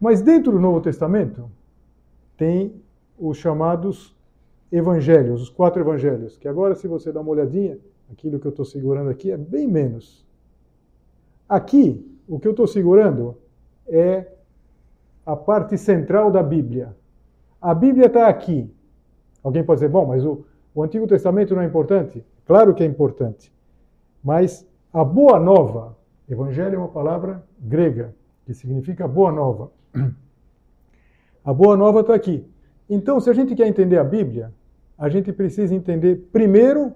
Mas 0.00 0.22
dentro 0.22 0.52
do 0.52 0.58
Novo 0.58 0.80
Testamento 0.80 1.50
tem 2.38 2.82
os 3.18 3.36
chamados 3.36 4.16
evangelhos, 4.72 5.42
os 5.42 5.50
quatro 5.50 5.82
evangelhos, 5.82 6.38
que 6.38 6.48
agora 6.48 6.74
se 6.74 6.88
você 6.88 7.12
dá 7.12 7.20
uma 7.20 7.32
olhadinha, 7.32 7.78
aquilo 8.10 8.40
que 8.40 8.46
eu 8.46 8.50
estou 8.50 8.64
segurando 8.64 9.10
aqui 9.10 9.30
é 9.30 9.36
bem 9.36 9.66
menos. 9.66 10.24
Aqui, 11.46 12.06
o 12.26 12.40
que 12.40 12.48
eu 12.48 12.52
estou 12.52 12.66
segurando 12.66 13.36
é 13.86 14.32
a 15.26 15.36
parte 15.36 15.76
central 15.76 16.30
da 16.30 16.42
Bíblia, 16.42 16.96
a 17.60 17.74
Bíblia 17.74 18.06
está 18.06 18.28
aqui. 18.28 18.72
Alguém 19.42 19.64
pode 19.64 19.80
dizer, 19.80 19.88
bom, 19.88 20.06
mas 20.06 20.24
o, 20.24 20.44
o 20.74 20.82
Antigo 20.82 21.06
Testamento 21.06 21.54
não 21.54 21.62
é 21.62 21.66
importante? 21.66 22.24
Claro 22.46 22.74
que 22.74 22.82
é 22.82 22.86
importante. 22.86 23.52
Mas 24.22 24.66
a 24.92 25.04
boa 25.04 25.38
nova, 25.38 25.96
evangelho 26.28 26.74
é 26.74 26.78
uma 26.78 26.88
palavra 26.88 27.44
grega, 27.58 28.14
que 28.44 28.54
significa 28.54 29.06
boa 29.06 29.32
nova. 29.32 29.70
A 31.42 31.54
boa 31.54 31.74
nova 31.74 32.00
está 32.00 32.14
aqui. 32.14 32.46
Então, 32.88 33.18
se 33.18 33.30
a 33.30 33.32
gente 33.32 33.54
quer 33.54 33.66
entender 33.66 33.96
a 33.96 34.04
Bíblia, 34.04 34.52
a 34.98 35.08
gente 35.08 35.32
precisa 35.32 35.74
entender 35.74 36.28
primeiro 36.30 36.92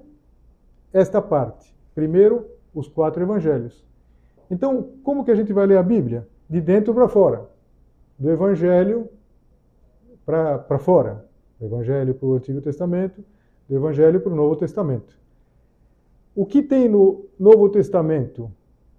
esta 0.92 1.22
parte. 1.22 1.74
Primeiro, 1.94 2.46
os 2.74 2.86
quatro 2.86 3.22
evangelhos. 3.22 3.82
Então, 4.50 4.90
como 5.02 5.24
que 5.24 5.30
a 5.30 5.34
gente 5.34 5.50
vai 5.50 5.66
ler 5.66 5.78
a 5.78 5.82
Bíblia? 5.82 6.28
De 6.48 6.60
dentro 6.60 6.92
para 6.92 7.08
fora. 7.08 7.48
Do 8.18 8.30
evangelho 8.30 9.08
para 10.24 10.78
fora, 10.78 11.24
do 11.58 11.66
Evangelho 11.66 12.14
para 12.14 12.26
o 12.26 12.34
Antigo 12.34 12.60
Testamento, 12.60 13.24
do 13.68 13.76
Evangelho 13.76 14.20
para 14.20 14.32
o 14.32 14.36
Novo 14.36 14.56
Testamento. 14.56 15.18
O 16.34 16.44
que 16.44 16.62
tem 16.62 16.88
no 16.88 17.26
Novo 17.38 17.68
Testamento, 17.68 18.50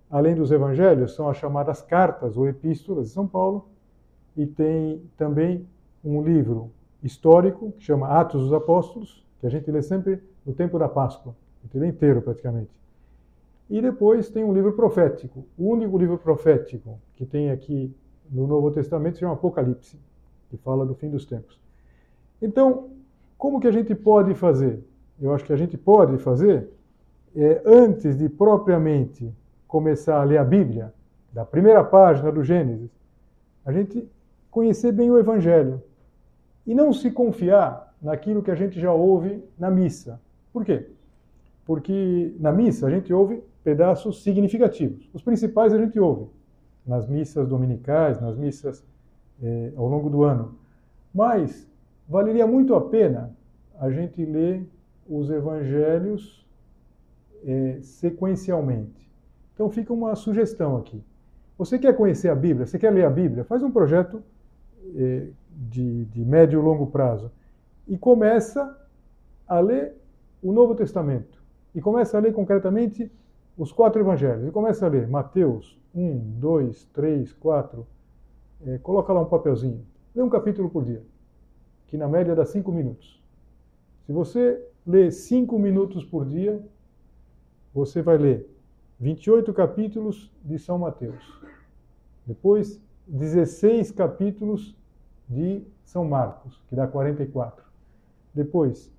além 0.10 0.36
dos 0.36 0.52
Evangelhos, 0.52 1.16
são 1.16 1.28
as 1.28 1.38
chamadas 1.38 1.82
cartas 1.82 2.38
ou 2.38 2.48
epístolas 2.48 3.08
de 3.08 3.14
São 3.14 3.28
Paulo, 3.28 3.68
e 4.38 4.46
tem 4.46 5.02
também 5.18 5.68
um 6.04 6.22
livro 6.22 6.72
histórico 7.02 7.72
que 7.74 7.84
chama 7.84 8.08
Atos 8.08 8.42
dos 8.42 8.54
Apóstolos, 8.54 9.26
que 9.40 9.48
a 9.48 9.50
gente 9.50 9.70
lê 9.70 9.82
sempre 9.82 10.22
no 10.46 10.54
tempo 10.54 10.78
da 10.78 10.88
Páscoa, 10.88 11.36
gente 11.66 11.78
lê 11.78 11.88
inteiro 11.88 12.22
praticamente. 12.22 12.72
E 13.70 13.82
depois 13.82 14.30
tem 14.30 14.44
um 14.44 14.54
livro 14.54 14.74
profético. 14.74 15.46
O 15.58 15.70
único 15.70 15.98
livro 15.98 16.18
profético 16.18 17.00
que 17.16 17.26
tem 17.26 17.50
aqui 17.50 17.94
no 18.30 18.46
Novo 18.46 18.70
Testamento 18.72 19.16
se 19.16 19.22
chama 19.22 19.34
Apocalipse 19.34 20.00
que 20.50 20.58
fala 20.58 20.86
do 20.86 20.96
fim 20.96 21.10
dos 21.10 21.26
tempos. 21.26 21.60
Então, 22.42 22.90
como 23.38 23.60
que 23.60 23.68
a 23.68 23.72
gente 23.72 23.94
pode 23.96 24.34
fazer? 24.34 24.84
Eu 25.22 25.34
acho 25.34 25.46
que 25.46 25.54
a 25.54 25.58
gente 25.58 25.78
pode 25.78 26.18
fazer 26.18 26.70
é, 27.36 27.62
antes 27.66 28.18
de 28.18 28.30
propriamente 28.30 29.34
começar 29.68 30.22
a 30.22 30.24
ler 30.24 30.38
a 30.38 30.44
Bíblia, 30.44 30.94
da 31.34 31.44
primeira 31.46 31.84
página 31.84 32.32
do 32.32 32.44
Gênesis, 32.44 32.90
a 33.66 33.72
gente 33.72 34.10
conhecer 34.50 34.92
bem 34.94 35.12
o 35.12 35.18
Evangelho 35.18 35.82
e 36.66 36.74
não 36.74 36.94
se 36.94 37.12
confiar 37.12 37.94
naquilo 38.02 38.42
que 38.42 38.52
a 38.52 38.56
gente 38.56 38.80
já 38.80 38.94
ouve 38.94 39.44
na 39.60 39.70
missa. 39.70 40.22
Por 40.54 40.64
quê? 40.64 40.88
Porque 41.66 42.34
na 42.40 42.52
missa 42.52 42.88
a 42.88 42.90
gente 42.90 43.12
ouve 43.14 43.44
pedaços 43.64 44.24
significativos. 44.24 45.10
Os 45.14 45.22
principais 45.22 45.74
a 45.74 45.78
gente 45.78 46.00
ouve 46.00 46.28
nas 46.86 47.08
missas 47.08 47.48
dominicais, 47.48 48.22
nas 48.22 48.38
missas 48.38 48.86
é, 49.42 49.74
ao 49.76 49.88
longo 49.88 50.10
do 50.10 50.24
ano. 50.24 50.56
Mas 51.14 51.68
valeria 52.08 52.46
muito 52.46 52.76
a 52.76 52.82
pena 52.82 53.36
a 53.80 53.90
gente 53.90 54.24
ler 54.24 54.68
os 55.08 55.30
evangelhos 55.30 56.46
é, 57.46 57.80
sequencialmente. 57.82 59.10
Então 59.54 59.70
fica 59.70 59.94
uma 59.94 60.16
sugestão 60.16 60.78
aqui. 60.78 61.02
Você 61.58 61.80
quer 61.80 61.96
conhecer 61.96 62.30
a 62.30 62.36
Bíblia? 62.36 62.66
Você 62.66 62.78
quer 62.78 62.92
ler 62.92 63.06
a 63.06 63.10
Bíblia? 63.10 63.44
Faz 63.44 63.64
um 63.64 63.72
projeto 63.72 64.22
é, 64.96 65.28
de, 65.50 66.06
de 66.06 66.26
médio 66.26 66.60
e 66.60 66.64
longo 66.64 66.88
prazo 66.88 67.32
e 67.88 67.98
começa 67.98 68.76
a 69.48 69.60
ler 69.60 69.96
o 70.42 70.52
Novo 70.52 70.76
Testamento. 70.76 71.42
E 71.74 71.82
começa 71.82 72.18
a 72.18 72.22
ler 72.22 72.34
concretamente 72.34 73.12
os 73.58 73.72
quatro 73.72 74.02
evangelhos. 74.02 74.48
E 74.48 74.52
começa 74.52 74.86
a 74.86 74.90
ler 74.90 75.08
Mateus 75.08 75.80
1, 75.94 76.40
2, 76.40 76.86
3, 76.94 77.34
4, 77.34 77.88
é, 78.66 78.78
coloca 78.80 79.14
lá 79.14 79.22
um 79.22 79.26
papelzinho. 79.26 79.86
Lê 80.14 80.22
um 80.24 80.30
capítulo 80.30 80.70
por 80.70 80.84
dia, 80.84 81.04
que 81.88 81.98
na 81.98 82.08
média 82.08 82.36
dá 82.36 82.46
cinco 82.46 82.72
minutos. 82.72 83.22
Se 84.06 84.12
você 84.12 84.64
lê 84.86 85.10
cinco 85.12 85.58
minutos 85.60 86.04
por 86.06 86.26
dia, 86.26 86.64
você 87.74 88.02
vai 88.02 88.18
ler 88.18 88.50
28 89.00 89.54
capítulos 89.54 90.32
de 90.44 90.58
São 90.58 90.78
Mateus. 90.80 91.42
Depois, 92.26 92.82
16 93.08 93.92
capítulos 93.92 94.76
de 95.28 95.64
São 95.84 96.06
Marcos, 96.06 96.62
que 96.70 96.76
dá 96.76 96.88
44. 96.88 97.66
Depois, 98.34 98.92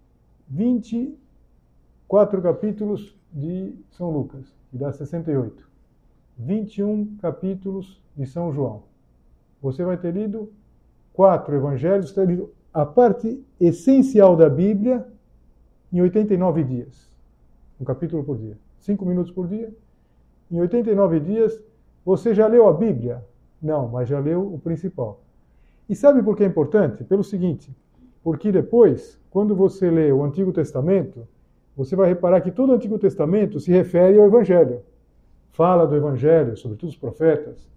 24 0.49 2.41
capítulos 2.43 3.17
de 3.33 3.75
São 3.91 4.11
Lucas, 4.11 4.55
que 4.71 4.77
dá 4.77 4.93
68. 4.93 5.67
21 6.39 7.17
capítulos 7.17 8.01
de 8.15 8.27
São 8.27 8.53
João. 8.53 8.83
Você 9.63 9.85
vai 9.85 9.97
ter 9.97 10.13
lido 10.13 10.51
quatro 11.13 11.55
evangelhos, 11.57 12.13
ter 12.13 12.27
lido 12.27 12.53
a 12.73 12.85
parte 12.85 13.43
essencial 13.59 14.37
da 14.37 14.51
Bíblia 14.51 15.07
em 15.93 16.01
89 16.01 16.63
dias. 16.63 17.11
Um 17.81 17.85
capítulo 17.85 18.23
por 18.23 18.37
dia. 18.37 18.59
Cinco 18.79 19.07
minutos 19.07 19.33
por 19.33 19.49
dia. 19.49 19.73
Em 20.51 20.61
89 20.61 21.21
dias, 21.21 21.63
você 22.05 22.35
já 22.35 22.47
leu 22.47 22.69
a 22.69 22.73
Bíblia? 22.73 23.25
Não, 23.61 23.89
mas 23.89 24.09
já 24.09 24.21
leu 24.21 24.53
o 24.53 24.59
principal. 24.59 25.21
E 25.89 25.97
sabe 25.97 26.23
por 26.23 26.37
que 26.37 26.45
é 26.45 26.47
importante? 26.47 27.03
Pelo 27.03 27.25
seguinte, 27.25 27.75
porque 28.23 28.53
depois, 28.53 29.19
quando 29.31 29.57
você 29.57 29.91
lê 29.91 30.13
o 30.13 30.23
Antigo 30.23 30.53
Testamento, 30.53 31.27
você 31.77 31.97
vai 31.97 32.09
reparar 32.09 32.41
que 32.41 32.51
todo 32.51 32.71
o 32.71 32.75
Antigo 32.75 32.99
Testamento 32.99 33.59
se 33.59 33.71
refere 33.71 34.19
ao 34.19 34.27
Evangelho. 34.27 34.83
Fala 35.53 35.87
do 35.87 35.97
Evangelho, 35.97 36.57
sobretudo 36.57 36.91
os 36.91 36.97
profetas. 36.97 37.69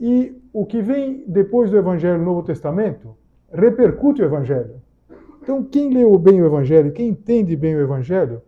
E 0.00 0.41
o 0.52 0.66
que 0.66 0.82
vem 0.82 1.24
depois 1.26 1.70
do 1.70 1.76
Evangelho 1.76 2.18
no 2.18 2.24
Novo 2.24 2.42
Testamento 2.42 3.16
repercute 3.52 4.22
o 4.22 4.24
Evangelho. 4.24 4.82
Então, 5.40 5.64
quem 5.64 5.92
leu 5.92 6.16
bem 6.18 6.40
o 6.40 6.46
Evangelho, 6.46 6.92
quem 6.92 7.08
entende 7.08 7.56
bem 7.56 7.74
o 7.74 7.80
Evangelho, 7.80 8.42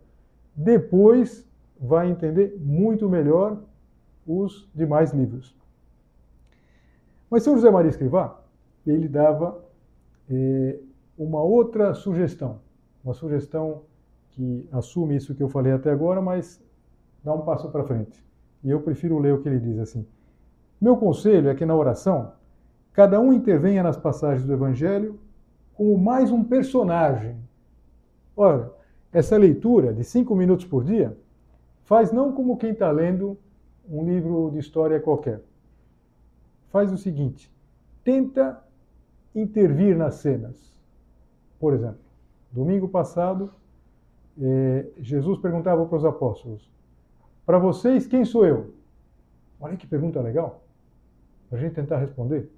depois 0.55 1.45
vai 1.79 2.09
entender 2.09 2.55
muito 2.59 3.09
melhor 3.09 3.61
os 4.25 4.69
demais 4.73 5.11
livros. 5.11 5.55
Mas 7.29 7.43
São 7.43 7.55
José 7.55 7.69
Maria 7.69 7.89
Escrivá, 7.89 8.39
ele 8.85 9.07
dava 9.07 9.61
eh, 10.29 10.79
uma 11.17 11.41
outra 11.41 11.93
sugestão, 11.93 12.59
uma 13.03 13.13
sugestão 13.13 13.81
que 14.31 14.67
assume 14.71 15.15
isso 15.15 15.35
que 15.35 15.43
eu 15.43 15.49
falei 15.49 15.73
até 15.73 15.91
agora, 15.91 16.21
mas 16.21 16.63
dá 17.23 17.33
um 17.33 17.41
passo 17.41 17.69
para 17.69 17.83
frente. 17.83 18.23
E 18.63 18.69
eu 18.69 18.81
prefiro 18.81 19.19
ler 19.19 19.33
o 19.33 19.41
que 19.41 19.49
ele 19.49 19.59
diz 19.59 19.79
assim. 19.79 20.05
Meu 20.79 20.97
conselho 20.97 21.49
é 21.49 21.55
que 21.55 21.65
na 21.65 21.75
oração, 21.75 22.33
cada 22.91 23.19
um 23.19 23.31
intervenha 23.31 23.81
nas 23.81 23.97
passagens 23.97 24.45
do 24.45 24.53
Evangelho 24.53 25.19
como 25.73 25.97
mais 25.97 26.31
um 26.31 26.43
personagem. 26.43 27.37
Ora, 28.35 28.73
essa 29.11 29.37
leitura 29.37 29.93
de 29.93 30.03
cinco 30.03 30.35
minutos 30.35 30.65
por 30.65 30.83
dia 30.83 31.15
faz 31.83 32.11
não 32.11 32.33
como 32.33 32.57
quem 32.57 32.71
está 32.71 32.91
lendo 32.91 33.37
um 33.89 34.03
livro 34.03 34.49
de 34.51 34.59
história 34.59 34.99
qualquer. 34.99 35.41
Faz 36.69 36.91
o 36.91 36.97
seguinte: 36.97 37.51
tenta 38.03 38.61
intervir 39.33 39.95
nas 39.95 40.15
cenas. 40.15 40.73
Por 41.59 41.73
exemplo, 41.73 41.99
domingo 42.51 42.89
passado, 42.89 43.49
eh, 44.41 44.87
Jesus 44.97 45.39
perguntava 45.39 45.85
para 45.85 45.97
os 45.97 46.05
apóstolos: 46.05 46.69
Para 47.45 47.57
vocês, 47.57 48.05
quem 48.05 48.25
sou 48.25 48.45
eu? 48.45 48.73
Olha 49.59 49.77
que 49.77 49.87
pergunta 49.87 50.19
legal, 50.19 50.64
para 51.55 51.61
a 51.61 51.67
gente 51.67 51.73
tentar 51.73 51.97
responder. 51.97 52.51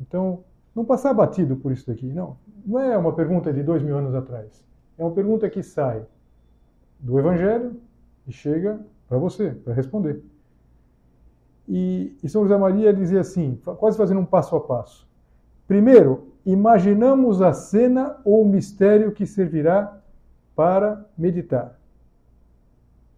Então, 0.00 0.42
não 0.74 0.84
passar 0.84 1.14
batido 1.14 1.56
por 1.56 1.70
isso 1.70 1.86
daqui, 1.86 2.06
não. 2.06 2.36
Não 2.66 2.80
é 2.80 2.98
uma 2.98 3.12
pergunta 3.12 3.52
de 3.52 3.62
dois 3.62 3.82
mil 3.82 3.96
anos 3.96 4.14
atrás. 4.14 4.64
É 4.98 5.04
uma 5.04 5.12
pergunta 5.12 5.48
que 5.48 5.62
sai 5.62 6.04
do 6.98 7.18
Evangelho 7.18 7.76
e 8.26 8.32
chega 8.32 8.80
para 9.08 9.16
você, 9.16 9.50
para 9.50 9.72
responder. 9.72 10.22
E, 11.68 12.16
e 12.22 12.28
São 12.28 12.42
José 12.42 12.56
Maria 12.56 12.92
dizia 12.92 13.20
assim, 13.20 13.60
quase 13.78 13.96
fazendo 13.96 14.20
um 14.20 14.26
passo 14.26 14.56
a 14.56 14.60
passo. 14.60 15.08
Primeiro, 15.68 16.32
imaginamos 16.44 17.40
a 17.40 17.52
cena 17.52 18.16
ou 18.24 18.42
o 18.42 18.48
mistério 18.48 19.12
que 19.12 19.24
servirá 19.24 20.00
para 20.56 21.06
meditar. 21.16 21.78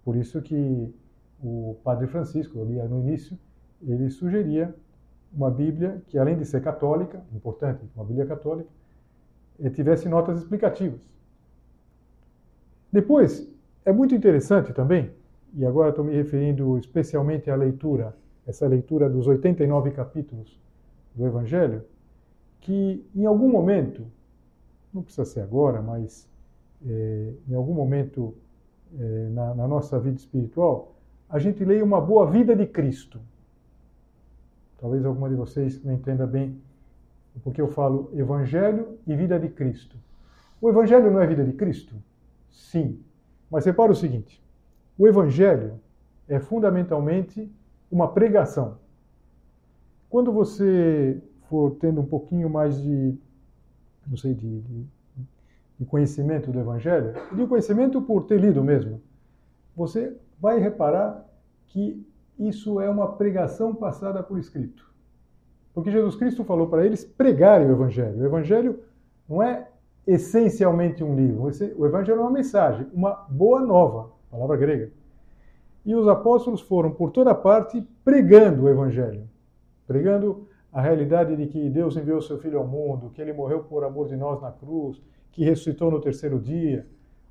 Por 0.04 0.16
isso 0.16 0.40
que 0.42 0.94
o 1.42 1.76
Padre 1.82 2.06
Francisco, 2.06 2.60
ali 2.60 2.74
no 2.88 3.00
início, 3.00 3.38
ele 3.82 4.08
sugeria 4.10 4.74
uma 5.32 5.50
Bíblia 5.50 6.02
que, 6.06 6.18
além 6.18 6.36
de 6.36 6.44
ser 6.44 6.62
católica, 6.62 7.22
importante, 7.34 7.84
uma 7.94 8.04
Bíblia 8.04 8.26
católica, 8.26 8.68
eh, 9.60 9.70
tivesse 9.70 10.08
notas 10.08 10.38
explicativas. 10.38 11.00
Depois, 12.92 13.46
é 13.84 13.92
muito 13.92 14.14
interessante 14.14 14.72
também, 14.72 15.10
e 15.54 15.64
agora 15.64 15.90
estou 15.90 16.04
me 16.04 16.14
referindo 16.14 16.78
especialmente 16.78 17.50
à 17.50 17.56
leitura, 17.56 18.16
essa 18.46 18.66
leitura 18.66 19.08
dos 19.08 19.26
89 19.26 19.90
capítulos 19.90 20.58
do 21.14 21.26
Evangelho, 21.26 21.82
que 22.60 23.04
em 23.14 23.26
algum 23.26 23.48
momento, 23.48 24.06
não 24.92 25.02
precisa 25.02 25.24
ser 25.24 25.40
agora, 25.40 25.82
mas 25.82 26.28
é, 26.86 27.32
em 27.48 27.54
algum 27.54 27.74
momento 27.74 28.34
é, 28.98 29.28
na, 29.30 29.54
na 29.54 29.68
nossa 29.68 29.98
vida 29.98 30.16
espiritual, 30.16 30.94
a 31.28 31.38
gente 31.38 31.64
leia 31.64 31.84
uma 31.84 32.00
boa 32.00 32.30
vida 32.30 32.54
de 32.54 32.66
Cristo. 32.66 33.20
Talvez 34.86 35.04
alguma 35.04 35.28
de 35.28 35.34
vocês 35.34 35.82
não 35.82 35.92
entenda 35.92 36.24
bem 36.28 36.62
porque 37.42 37.60
eu 37.60 37.66
falo 37.66 38.08
Evangelho 38.14 38.96
e 39.04 39.16
vida 39.16 39.36
de 39.36 39.48
Cristo. 39.48 39.96
O 40.60 40.70
Evangelho 40.70 41.10
não 41.10 41.20
é 41.20 41.26
vida 41.26 41.42
de 41.42 41.52
Cristo? 41.54 41.92
Sim. 42.52 43.00
Mas 43.50 43.64
repara 43.66 43.90
o 43.90 43.96
seguinte: 43.96 44.40
o 44.96 45.08
Evangelho 45.08 45.80
é 46.28 46.38
fundamentalmente 46.38 47.52
uma 47.90 48.12
pregação. 48.12 48.78
Quando 50.08 50.30
você 50.30 51.20
for 51.48 51.72
tendo 51.80 52.00
um 52.00 52.06
pouquinho 52.06 52.48
mais 52.48 52.80
de, 52.80 53.18
não 54.06 54.16
sei, 54.16 54.34
de, 54.34 54.60
de, 54.60 54.86
de 55.80 55.84
conhecimento 55.84 56.52
do 56.52 56.60
Evangelho, 56.60 57.12
de 57.34 57.44
conhecimento 57.44 58.00
por 58.00 58.22
ter 58.22 58.38
lido 58.38 58.62
mesmo, 58.62 59.02
você 59.74 60.16
vai 60.40 60.60
reparar 60.60 61.28
que 61.66 62.06
isso 62.38 62.80
é 62.80 62.88
uma 62.88 63.12
pregação 63.12 63.74
passada 63.74 64.22
por 64.22 64.38
escrito. 64.38 64.86
Porque 65.74 65.90
Jesus 65.90 66.16
Cristo 66.16 66.44
falou 66.44 66.68
para 66.68 66.84
eles 66.84 67.04
pregarem 67.04 67.66
o 67.68 67.72
Evangelho. 67.72 68.20
O 68.20 68.24
Evangelho 68.24 68.80
não 69.28 69.42
é 69.42 69.68
essencialmente 70.06 71.02
um 71.02 71.14
livro. 71.14 71.50
O 71.76 71.86
Evangelho 71.86 72.18
é 72.18 72.22
uma 72.22 72.30
mensagem, 72.30 72.86
uma 72.92 73.26
boa 73.28 73.60
nova, 73.60 74.10
palavra 74.30 74.56
grega. 74.56 74.90
E 75.84 75.94
os 75.94 76.08
apóstolos 76.08 76.60
foram 76.60 76.90
por 76.90 77.10
toda 77.10 77.34
parte 77.34 77.86
pregando 78.04 78.64
o 78.64 78.68
Evangelho, 78.68 79.28
pregando 79.86 80.46
a 80.72 80.80
realidade 80.80 81.36
de 81.36 81.46
que 81.46 81.70
Deus 81.70 81.96
enviou 81.96 82.20
seu 82.20 82.38
Filho 82.38 82.58
ao 82.58 82.66
mundo, 82.66 83.10
que 83.14 83.20
ele 83.20 83.32
morreu 83.32 83.64
por 83.64 83.84
amor 83.84 84.08
de 84.08 84.16
nós 84.16 84.40
na 84.42 84.50
cruz, 84.50 85.00
que 85.32 85.44
ressuscitou 85.44 85.90
no 85.90 86.00
terceiro 86.00 86.38
dia, 86.38 86.86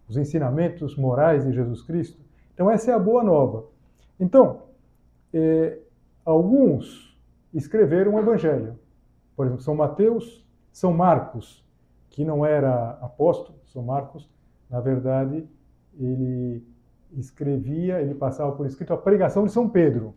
os 0.08 0.18
ensinamentos 0.18 0.96
morais 0.96 1.44
de 1.44 1.52
Jesus 1.52 1.82
Cristo. 1.82 2.20
Então, 2.54 2.70
essa 2.70 2.91
é 2.91 2.94
a 2.94 3.00
boa 3.00 3.24
nova. 3.24 3.65
Então, 4.20 4.62
eh, 5.38 5.80
alguns 6.24 7.19
escreveram 7.54 8.15
o 8.15 8.19
Evangelho. 8.19 8.80
Por 9.36 9.45
exemplo, 9.45 9.62
São 9.62 9.76
Mateus, 9.76 10.48
São 10.71 10.93
Marcos, 10.93 11.65
que 12.10 12.24
não 12.24 12.45
era 12.45 12.91
apóstolo, 13.02 13.60
São 13.65 13.84
Marcos, 13.84 14.30
na 14.69 14.80
verdade, 14.80 15.45
ele 16.00 16.65
escrevia, 17.12 18.02
ele 18.02 18.15
passava 18.15 18.54
por 18.54 18.65
escrito 18.65 18.93
a 18.93 18.98
pregação 18.98 19.45
de 19.45 19.52
São 19.52 19.67
Pedro. 19.67 20.15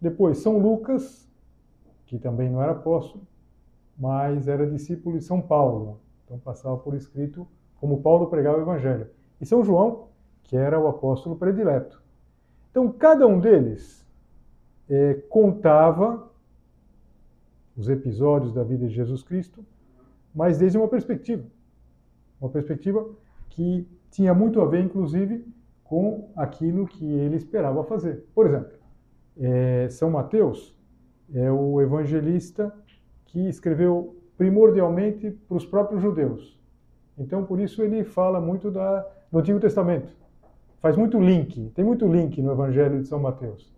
Depois, 0.00 0.38
São 0.38 0.58
Lucas, 0.58 1.28
que 2.06 2.16
também 2.16 2.48
não 2.48 2.62
era 2.62 2.72
apóstolo, 2.72 3.26
mas 3.98 4.46
era 4.46 4.70
discípulo 4.70 5.18
de 5.18 5.24
São 5.24 5.40
Paulo. 5.40 6.00
Então, 6.24 6.38
passava 6.38 6.76
por 6.76 6.94
escrito 6.94 7.46
como 7.80 8.00
Paulo 8.00 8.28
pregava 8.28 8.58
o 8.58 8.62
Evangelho. 8.62 9.08
E 9.40 9.46
São 9.46 9.64
João, 9.64 10.08
que 10.44 10.56
era 10.56 10.78
o 10.78 10.86
apóstolo 10.86 11.36
predileto. 11.36 12.02
Então, 12.70 12.90
cada 12.90 13.26
um 13.26 13.38
deles 13.38 14.03
é, 14.88 15.14
contava 15.28 16.30
os 17.76 17.88
episódios 17.88 18.52
da 18.52 18.62
vida 18.62 18.86
de 18.86 18.94
Jesus 18.94 19.22
Cristo, 19.22 19.64
mas 20.34 20.58
desde 20.58 20.78
uma 20.78 20.88
perspectiva. 20.88 21.44
Uma 22.40 22.50
perspectiva 22.50 23.08
que 23.50 23.86
tinha 24.10 24.34
muito 24.34 24.60
a 24.60 24.66
ver, 24.66 24.84
inclusive, 24.84 25.44
com 25.82 26.30
aquilo 26.36 26.86
que 26.86 27.04
ele 27.04 27.36
esperava 27.36 27.84
fazer. 27.84 28.24
Por 28.34 28.46
exemplo, 28.46 28.72
é, 29.36 29.88
São 29.90 30.10
Mateus 30.10 30.74
é 31.32 31.50
o 31.50 31.80
evangelista 31.80 32.72
que 33.26 33.48
escreveu 33.48 34.16
primordialmente 34.36 35.30
para 35.30 35.56
os 35.56 35.64
próprios 35.64 36.02
judeus. 36.02 36.58
Então, 37.16 37.44
por 37.44 37.60
isso, 37.60 37.82
ele 37.82 38.04
fala 38.04 38.40
muito 38.40 38.70
da, 38.70 39.06
do 39.30 39.38
Antigo 39.38 39.60
Testamento. 39.60 40.12
Faz 40.80 40.96
muito 40.96 41.18
link, 41.18 41.70
tem 41.74 41.84
muito 41.84 42.06
link 42.06 42.42
no 42.42 42.52
Evangelho 42.52 43.00
de 43.00 43.08
São 43.08 43.18
Mateus. 43.18 43.72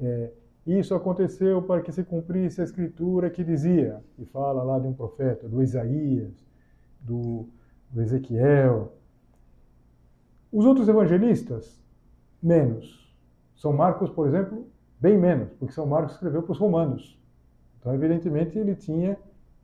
É, 0.00 0.30
isso 0.66 0.94
aconteceu 0.94 1.62
para 1.62 1.82
que 1.82 1.92
se 1.92 2.04
cumprisse 2.04 2.60
a 2.60 2.64
escritura 2.64 3.30
que 3.30 3.42
dizia, 3.42 4.02
que 4.14 4.24
fala 4.26 4.62
lá 4.62 4.78
de 4.78 4.86
um 4.86 4.92
profeta, 4.92 5.48
do 5.48 5.62
Isaías, 5.62 6.32
do, 7.00 7.48
do 7.90 8.02
Ezequiel. 8.02 8.92
Os 10.52 10.64
outros 10.64 10.88
evangelistas, 10.88 11.82
menos. 12.42 13.14
São 13.56 13.72
Marcos, 13.72 14.10
por 14.10 14.26
exemplo, 14.26 14.66
bem 14.98 15.18
menos, 15.18 15.52
porque 15.58 15.74
São 15.74 15.86
Marcos 15.86 16.14
escreveu 16.14 16.42
para 16.42 16.52
os 16.52 16.58
romanos. 16.58 17.18
Então, 17.78 17.94
evidentemente, 17.94 18.58
ele 18.58 18.74
tinha 18.74 19.18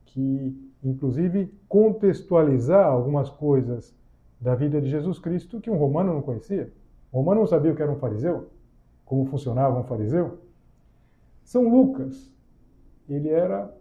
que, 0.07 0.71
inclusive, 0.83 1.53
contextualizar 1.69 2.87
algumas 2.87 3.29
coisas 3.29 3.95
da 4.41 4.55
vida 4.55 4.81
de 4.81 4.89
Jesus 4.89 5.19
Cristo 5.19 5.61
que 5.61 5.71
um 5.71 5.77
romano 5.77 6.15
não 6.15 6.23
conhecia. 6.23 6.73
O 7.13 7.19
romano 7.19 7.41
não 7.41 7.47
sabia 7.47 7.73
o 7.73 7.77
que 7.77 7.83
era 7.83 7.93
um 7.93 7.99
fariseu, 7.99 8.49
como 9.07 9.25
funcionava 9.25 9.79
um 9.79 9.85
fariseu. 9.85 10.41
São 11.43 11.67
Lucas, 11.69 12.31
ele 13.09 13.31
era, 13.31 13.75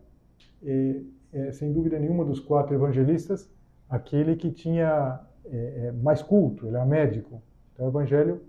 é, 0.63 1.01
é, 1.33 1.51
sem 1.51 1.73
dúvida 1.73 1.99
nenhuma, 1.99 2.23
dos 2.23 2.39
quatro 2.39 2.73
evangelistas, 2.73 3.51
aquele 3.89 4.37
que 4.37 4.49
tinha 4.51 5.19
é, 5.45 5.87
é 5.87 5.91
mais 5.91 6.21
culto, 6.21 6.67
ele 6.67 6.77
era 6.77 6.85
médico. 6.85 7.41
Então, 7.73 7.85
é 7.85 7.89
o 7.89 7.91
evangelho 7.91 8.41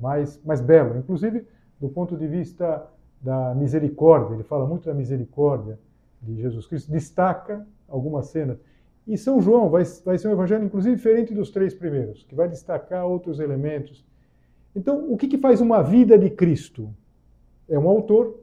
mais, 0.00 0.42
mais 0.42 0.60
belo, 0.60 0.98
inclusive 0.98 1.46
do 1.78 1.88
ponto 1.88 2.16
de 2.16 2.26
vista 2.26 2.86
da 3.20 3.54
misericórdia, 3.54 4.34
ele 4.34 4.42
fala 4.42 4.66
muito 4.66 4.86
da 4.86 4.94
misericórdia 4.94 5.78
de 6.20 6.40
Jesus 6.40 6.66
Cristo, 6.66 6.90
destaca 6.90 7.66
algumas 7.88 8.26
cenas. 8.26 8.58
E 9.06 9.18
São 9.18 9.40
João 9.40 9.68
vai, 9.68 9.82
vai 10.04 10.16
ser 10.16 10.28
um 10.28 10.32
evangelho, 10.32 10.64
inclusive, 10.64 10.94
diferente 10.96 11.34
dos 11.34 11.50
três 11.50 11.74
primeiros, 11.74 12.22
que 12.24 12.34
vai 12.34 12.48
destacar 12.48 13.04
outros 13.04 13.40
elementos. 13.40 14.04
Então, 14.74 15.12
o 15.12 15.16
que, 15.16 15.28
que 15.28 15.38
faz 15.38 15.60
uma 15.60 15.82
vida 15.82 16.18
de 16.18 16.30
Cristo? 16.30 16.94
É 17.68 17.78
um 17.78 17.88
autor 17.88 18.40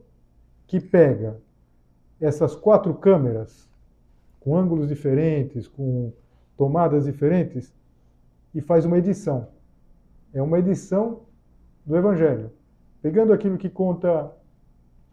que 0.66 0.80
pega 0.80 1.40
essas 2.20 2.54
quatro 2.54 2.94
câmeras, 2.94 3.68
com 4.38 4.56
ângulos 4.56 4.88
diferentes, 4.88 5.66
com 5.66 6.12
tomadas 6.56 7.04
diferentes, 7.04 7.74
e 8.54 8.60
faz 8.60 8.84
uma 8.84 8.98
edição. 8.98 9.48
É 10.32 10.40
uma 10.40 10.58
edição 10.58 11.22
do 11.84 11.96
Evangelho, 11.96 12.50
pegando 13.02 13.32
aquilo 13.32 13.58
que 13.58 13.68
conta 13.68 14.30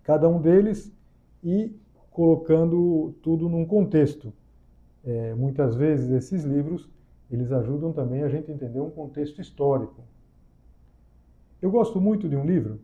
cada 0.03 0.30
um 0.30 0.39
deles 0.39 0.91
e 1.43 1.75
colocando 2.12 3.15
tudo 3.21 3.49
num 3.49 3.65
contexto. 3.65 4.32
É, 5.03 5.34
muitas 5.34 5.75
vezes 5.75 6.12
esses 6.12 6.43
livros 6.43 6.89
eles 7.30 7.51
ajudam 7.51 7.91
também 7.91 8.23
a 8.23 8.30
gente 8.30 8.49
a 8.49 8.53
entender 8.53 8.80
um 8.80 8.89
contexto 8.89 9.41
histórico. 9.41 10.01
Eu 11.60 11.72
gosto 11.72 12.00
muito 12.00 12.30
de 12.30 12.36
um 12.36 12.46
livro 12.46 12.80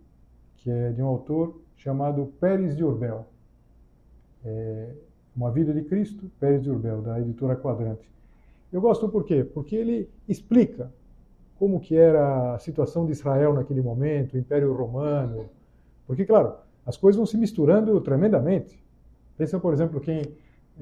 que 0.58 0.70
é 0.70 0.92
de 0.92 1.02
um 1.02 1.06
autor 1.06 1.62
chamado 1.76 2.34
Pérez 2.40 2.76
de 2.76 2.84
Urbel. 2.84 3.28
É 4.44 4.90
uma 5.36 5.52
Vida 5.52 5.74
de 5.74 5.84
Cristo, 5.84 6.32
Pérez 6.40 6.64
de 6.64 6.72
Urbel, 6.72 7.02
da 7.02 7.20
editora 7.20 7.56
Quadrante. 7.56 8.10
Eu 8.72 8.82
gosto 8.82 9.08
por 9.10 9.26
quê? 9.26 9.44
Porque 9.44 9.76
ele 9.76 10.10
explica 10.28 10.92
como 11.60 11.80
que 11.80 11.96
era 11.96 12.56
a 12.56 12.60
situação 12.60 13.06
de 13.06 13.12
Israel 13.12 13.54
naquele 13.54 13.82
momento, 13.82 14.34
o 14.34 14.40
Império 14.40 14.74
Romano. 14.74 15.46
Porque, 16.08 16.26
claro, 16.26 16.56
as 16.84 16.98
coisas 16.98 17.18
vão 17.18 17.26
se 17.28 17.38
misturando 17.38 18.00
tremendamente. 18.02 18.84
Pensa, 19.38 19.60
por 19.60 19.72
exemplo, 19.72 20.00
quem 20.00 20.24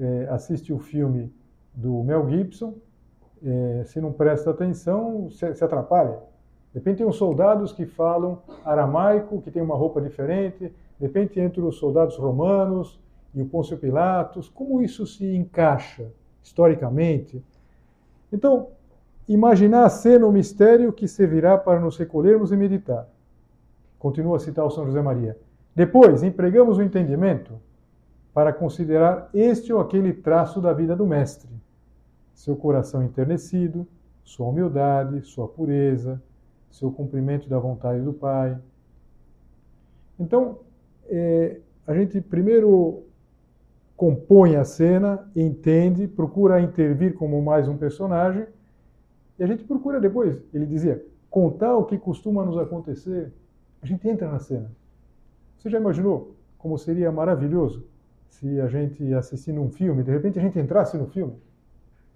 é, 0.00 0.28
assiste 0.30 0.72
o 0.72 0.78
filme 0.78 1.30
do 1.74 2.02
Mel 2.02 2.28
Gibson, 2.28 2.74
é, 3.44 3.84
se 3.84 4.00
não 4.00 4.12
presta 4.12 4.50
atenção, 4.50 5.28
se, 5.30 5.54
se 5.54 5.62
atrapalha. 5.62 6.31
De 6.72 6.78
repente 6.78 6.98
tem 6.98 7.06
uns 7.06 7.16
soldados 7.16 7.72
que 7.72 7.84
falam 7.84 8.38
aramaico, 8.64 9.42
que 9.42 9.50
tem 9.50 9.62
uma 9.62 9.76
roupa 9.76 10.00
diferente, 10.00 10.72
de 10.98 11.06
repente 11.06 11.38
entre 11.38 11.60
os 11.60 11.76
soldados 11.76 12.16
romanos 12.16 12.98
e 13.34 13.42
o 13.42 13.46
Pôncio 13.46 13.76
Pilatos, 13.76 14.48
como 14.48 14.82
isso 14.82 15.06
se 15.06 15.36
encaixa 15.36 16.10
historicamente? 16.42 17.44
Então, 18.32 18.68
imaginar 19.28 19.84
a 19.84 19.90
cena, 19.90 20.26
o 20.26 20.32
mistério 20.32 20.92
que 20.92 21.06
servirá 21.06 21.58
para 21.58 21.78
nos 21.78 21.96
recolhermos 21.96 22.52
e 22.52 22.56
meditar. 22.56 23.06
Continua 23.98 24.36
a 24.36 24.40
citar 24.40 24.64
o 24.64 24.70
São 24.70 24.86
José 24.86 25.00
Maria. 25.02 25.38
Depois, 25.74 26.22
empregamos 26.22 26.78
o 26.78 26.82
entendimento 26.82 27.52
para 28.32 28.52
considerar 28.52 29.28
este 29.34 29.72
ou 29.72 29.80
aquele 29.80 30.12
traço 30.12 30.60
da 30.60 30.72
vida 30.72 30.96
do 30.96 31.06
Mestre. 31.06 31.50
Seu 32.34 32.56
coração 32.56 33.02
enternecido, 33.02 33.86
sua 34.24 34.48
humildade, 34.48 35.22
sua 35.22 35.46
pureza, 35.46 36.20
seu 36.72 36.90
cumprimento 36.90 37.48
da 37.48 37.58
vontade 37.58 38.02
do 38.02 38.12
Pai. 38.12 38.58
Então, 40.18 40.58
é, 41.06 41.60
a 41.86 41.94
gente 41.94 42.20
primeiro 42.20 43.04
compõe 43.96 44.56
a 44.56 44.64
cena, 44.64 45.30
entende, 45.36 46.08
procura 46.08 46.60
intervir 46.60 47.14
como 47.14 47.40
mais 47.40 47.68
um 47.68 47.76
personagem, 47.76 48.46
e 49.38 49.44
a 49.44 49.46
gente 49.46 49.64
procura 49.64 50.00
depois, 50.00 50.42
ele 50.52 50.66
dizia, 50.66 51.04
contar 51.30 51.76
o 51.76 51.84
que 51.84 51.96
costuma 51.96 52.44
nos 52.44 52.58
acontecer. 52.58 53.32
A 53.80 53.86
gente 53.86 54.08
entra 54.08 54.30
na 54.30 54.38
cena. 54.38 54.70
Você 55.56 55.70
já 55.70 55.78
imaginou 55.78 56.34
como 56.58 56.78
seria 56.78 57.10
maravilhoso 57.12 57.84
se 58.28 58.60
a 58.60 58.68
gente 58.68 59.12
assistindo 59.14 59.60
um 59.60 59.70
filme, 59.70 60.02
de 60.02 60.10
repente 60.10 60.38
a 60.38 60.42
gente 60.42 60.58
entrasse 60.58 60.96
no 60.96 61.06
filme? 61.06 61.34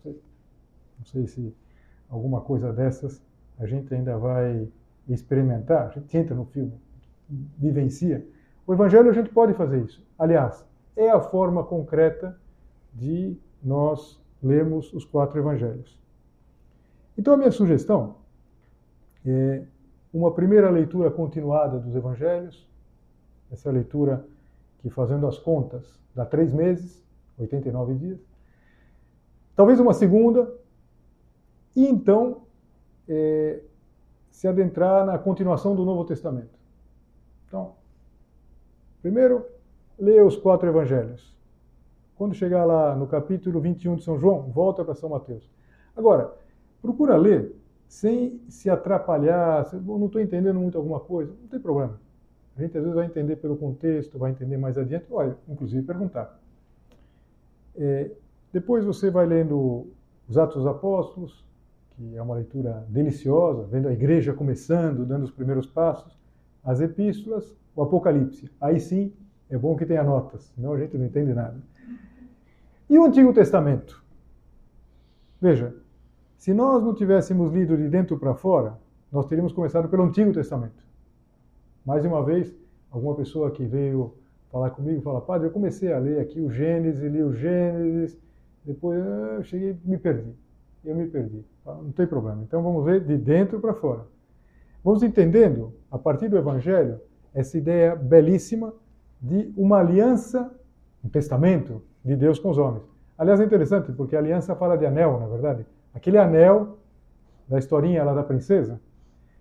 Não 0.04 1.04
sei 1.04 1.26
se 1.26 1.54
alguma 2.08 2.40
coisa 2.40 2.72
dessas 2.72 3.22
a 3.58 3.66
gente 3.66 3.92
ainda 3.94 4.16
vai 4.18 4.68
experimentar. 5.08 5.88
A 5.88 5.90
gente 5.90 6.16
entra 6.16 6.34
no 6.34 6.44
filme, 6.46 6.72
vivencia. 7.28 8.26
O 8.66 8.72
Evangelho 8.72 9.10
a 9.10 9.12
gente 9.12 9.30
pode 9.30 9.54
fazer 9.54 9.82
isso. 9.82 10.04
Aliás, 10.18 10.64
é 10.96 11.10
a 11.10 11.20
forma 11.20 11.64
concreta 11.64 12.38
de 12.92 13.36
nós 13.62 14.20
lermos 14.42 14.92
os 14.92 15.04
quatro 15.04 15.38
Evangelhos. 15.38 15.98
Então, 17.16 17.34
a 17.34 17.36
minha 17.36 17.50
sugestão 17.50 18.16
é 19.24 19.62
uma 20.12 20.32
primeira 20.32 20.70
leitura 20.70 21.10
continuada 21.10 21.78
dos 21.78 21.94
Evangelhos, 21.94 22.66
essa 23.50 23.70
leitura 23.70 24.24
que, 24.78 24.90
fazendo 24.90 25.26
as 25.26 25.38
contas, 25.38 25.98
dá 26.14 26.24
três 26.24 26.52
meses, 26.52 27.04
89 27.38 27.94
dias. 27.94 28.20
Talvez 29.54 29.80
uma 29.80 29.94
segunda, 29.94 30.52
e 31.74 31.86
então 31.86 32.45
é, 33.08 33.60
se 34.30 34.46
adentrar 34.46 35.06
na 35.06 35.18
continuação 35.18 35.74
do 35.74 35.84
Novo 35.84 36.04
Testamento. 36.04 36.58
Então, 37.46 37.74
primeiro, 39.00 39.44
leia 39.98 40.24
os 40.24 40.36
quatro 40.36 40.68
evangelhos. 40.68 41.34
Quando 42.16 42.34
chegar 42.34 42.64
lá 42.64 42.94
no 42.94 43.06
capítulo 43.06 43.60
21 43.60 43.96
de 43.96 44.02
São 44.04 44.18
João, 44.18 44.42
volta 44.50 44.84
para 44.84 44.94
São 44.94 45.10
Mateus. 45.10 45.50
Agora, 45.94 46.34
procura 46.82 47.16
ler 47.16 47.54
sem 47.88 48.40
se 48.48 48.68
atrapalhar, 48.68 49.66
não 49.84 50.06
estou 50.06 50.20
entendendo 50.20 50.58
muito 50.58 50.76
alguma 50.76 50.98
coisa, 50.98 51.32
não 51.40 51.48
tem 51.48 51.60
problema. 51.60 52.00
A 52.56 52.60
gente 52.60 52.76
às 52.76 52.82
vezes 52.82 52.94
vai 52.94 53.06
entender 53.06 53.36
pelo 53.36 53.56
contexto, 53.56 54.18
vai 54.18 54.30
entender 54.30 54.56
mais 54.56 54.78
adiante, 54.78 55.06
olha, 55.10 55.36
inclusive 55.48 55.86
perguntar. 55.86 56.38
É, 57.76 58.10
depois 58.52 58.84
você 58.84 59.10
vai 59.10 59.26
lendo 59.26 59.88
os 60.26 60.38
Atos 60.38 60.56
dos 60.56 60.66
Apóstolos, 60.66 61.45
que 61.96 62.14
é 62.14 62.20
uma 62.20 62.34
leitura 62.34 62.86
deliciosa, 62.88 63.66
vendo 63.66 63.88
a 63.88 63.92
igreja 63.92 64.34
começando, 64.34 65.06
dando 65.06 65.24
os 65.24 65.30
primeiros 65.30 65.66
passos, 65.66 66.16
as 66.62 66.80
epístolas, 66.80 67.56
o 67.74 67.82
Apocalipse. 67.82 68.50
Aí 68.60 68.78
sim, 68.78 69.12
é 69.48 69.56
bom 69.56 69.74
que 69.76 69.86
tenha 69.86 70.04
notas, 70.04 70.52
senão 70.54 70.74
a 70.74 70.78
gente 70.78 70.96
não 70.96 71.06
entende 71.06 71.32
nada. 71.32 71.56
E 72.88 72.98
o 72.98 73.04
Antigo 73.04 73.32
Testamento? 73.32 74.04
Veja, 75.40 75.74
se 76.36 76.52
nós 76.52 76.82
não 76.82 76.94
tivéssemos 76.94 77.52
lido 77.52 77.76
de 77.76 77.88
dentro 77.88 78.18
para 78.18 78.34
fora, 78.34 78.78
nós 79.10 79.26
teríamos 79.26 79.52
começado 79.52 79.88
pelo 79.88 80.02
Antigo 80.02 80.32
Testamento. 80.32 80.84
Mais 81.84 82.04
uma 82.04 82.22
vez, 82.22 82.54
alguma 82.90 83.14
pessoa 83.14 83.50
que 83.50 83.64
veio 83.64 84.14
falar 84.52 84.70
comigo 84.70 85.00
fala, 85.00 85.20
padre, 85.20 85.48
eu 85.48 85.50
comecei 85.50 85.92
a 85.92 85.98
ler 85.98 86.20
aqui 86.20 86.40
o 86.40 86.50
Gênesis, 86.50 87.02
li 87.02 87.22
o 87.22 87.32
Gênesis, 87.32 88.18
depois 88.64 89.02
eu 89.02 89.42
cheguei, 89.44 89.78
me 89.84 89.96
perdi. 89.96 90.34
Eu 90.84 90.94
me 90.94 91.06
perdi. 91.06 91.44
Não 91.66 91.92
tem 91.92 92.06
problema. 92.06 92.42
Então 92.42 92.62
vamos 92.62 92.84
ver 92.84 93.00
de 93.04 93.16
dentro 93.16 93.60
para 93.60 93.74
fora. 93.74 94.06
Vamos 94.84 95.02
entendendo, 95.02 95.74
a 95.90 95.98
partir 95.98 96.28
do 96.28 96.36
Evangelho, 96.36 97.00
essa 97.34 97.58
ideia 97.58 97.96
belíssima 97.96 98.72
de 99.20 99.52
uma 99.56 99.78
aliança, 99.78 100.50
um 101.04 101.08
testamento 101.08 101.82
de 102.04 102.14
Deus 102.14 102.38
com 102.38 102.50
os 102.50 102.58
homens. 102.58 102.84
Aliás, 103.18 103.40
é 103.40 103.44
interessante, 103.44 103.90
porque 103.92 104.14
a 104.14 104.18
aliança 104.18 104.54
fala 104.54 104.76
de 104.76 104.86
anel, 104.86 105.18
na 105.18 105.26
verdade. 105.26 105.66
Aquele 105.92 106.18
anel 106.18 106.78
da 107.48 107.58
historinha 107.58 108.04
lá 108.04 108.14
da 108.14 108.22
princesa. 108.22 108.80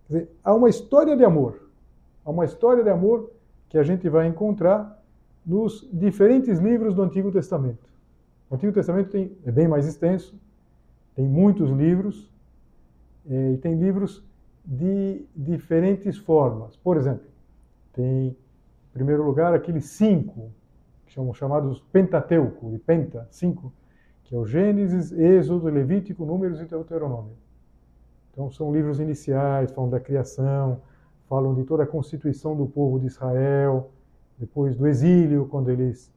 Quer 0.08 0.14
dizer, 0.14 0.32
há 0.44 0.54
uma 0.54 0.70
história 0.70 1.16
de 1.16 1.24
amor 1.24 1.66
Há 2.26 2.32
uma 2.32 2.44
história 2.44 2.84
de 2.84 2.90
amor 2.90 3.32
que 3.70 3.78
a 3.78 3.84
gente 3.84 4.10
vai 4.10 4.26
encontrar 4.26 5.00
nos 5.46 5.88
diferentes 5.94 6.58
livros 6.58 6.96
do 6.96 7.04
Antigo 7.04 7.32
Testamento. 7.32 7.88
O 8.50 8.56
Antigo 8.56 8.74
Testamento 8.74 9.12
tem, 9.12 9.38
é 9.46 9.52
bem 9.52 9.68
mais 9.68 9.86
extenso, 9.86 10.36
tem 11.16 11.26
muitos 11.26 11.70
livros, 11.72 12.30
é, 13.28 13.54
e 13.54 13.58
tem 13.58 13.76
livros 13.76 14.24
de 14.64 15.26
diferentes 15.36 16.18
formas. 16.18 16.76
Por 16.76 16.98
exemplo, 16.98 17.26
tem, 17.94 18.28
em 18.28 18.36
primeiro 18.94 19.24
lugar, 19.24 19.54
aqueles 19.54 19.86
cinco, 19.86 20.52
que 21.06 21.14
são 21.14 21.34
chamados 21.34 21.82
Pentateuco, 21.92 22.72
de 22.72 22.80
Penta, 22.80 23.28
cinco, 23.32 23.72
que 24.24 24.36
é 24.36 24.38
o 24.38 24.46
Gênesis, 24.46 25.12
Êxodo, 25.12 25.68
Levítico, 25.68 26.26
Números 26.26 26.60
e 26.60 26.66
Deuteronômio. 26.66 27.34
Então, 28.32 28.52
são 28.52 28.74
livros 28.74 29.00
iniciais, 29.00 29.72
falam 29.72 29.90
da 29.90 30.00
criação, 30.00 30.82
falam 31.30 31.54
de 31.56 31.64
toda 31.64 31.84
a 31.84 31.88
constituição 31.88 32.56
do 32.56 32.66
povo 32.66 33.00
de 33.00 33.06
Israel, 33.06 33.92
depois 34.38 34.76
do 34.76 34.86
exílio, 34.88 35.48
quando 35.48 35.70
eles 35.70 36.12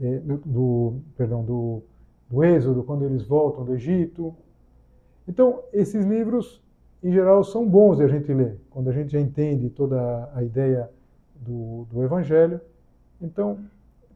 é, 0.00 0.20
do, 0.20 1.00
perdão, 1.16 1.44
do, 1.44 1.82
do 2.28 2.44
Êxodo, 2.44 2.82
quando 2.82 3.04
eles 3.04 3.22
voltam 3.22 3.64
do 3.64 3.74
Egito. 3.74 4.34
Então, 5.26 5.62
esses 5.72 6.04
livros, 6.04 6.62
em 7.02 7.12
geral, 7.12 7.42
são 7.42 7.66
bons 7.66 7.98
de 7.98 8.04
a 8.04 8.08
gente 8.08 8.32
ler, 8.32 8.58
quando 8.70 8.88
a 8.88 8.92
gente 8.92 9.12
já 9.12 9.20
entende 9.20 9.70
toda 9.70 10.30
a 10.34 10.42
ideia 10.42 10.90
do, 11.34 11.86
do 11.90 12.02
Evangelho. 12.02 12.60
Então, 13.20 13.58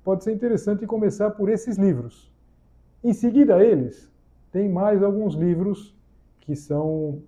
pode 0.04 0.24
ser 0.24 0.32
interessante 0.32 0.86
começar 0.86 1.30
por 1.30 1.48
esses 1.48 1.76
livros. 1.76 2.30
Em 3.02 3.12
seguida 3.12 3.56
a 3.56 3.64
eles, 3.64 4.10
tem 4.50 4.68
mais 4.68 5.02
alguns 5.02 5.34
livros 5.34 5.96
que 6.40 6.54
são 6.54 7.22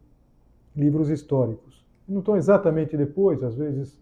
livros 0.77 1.09
históricos. 1.09 1.85
Não 2.07 2.19
estão 2.19 2.37
exatamente 2.37 2.97
depois, 2.97 3.43
às 3.43 3.55
vezes 3.55 3.99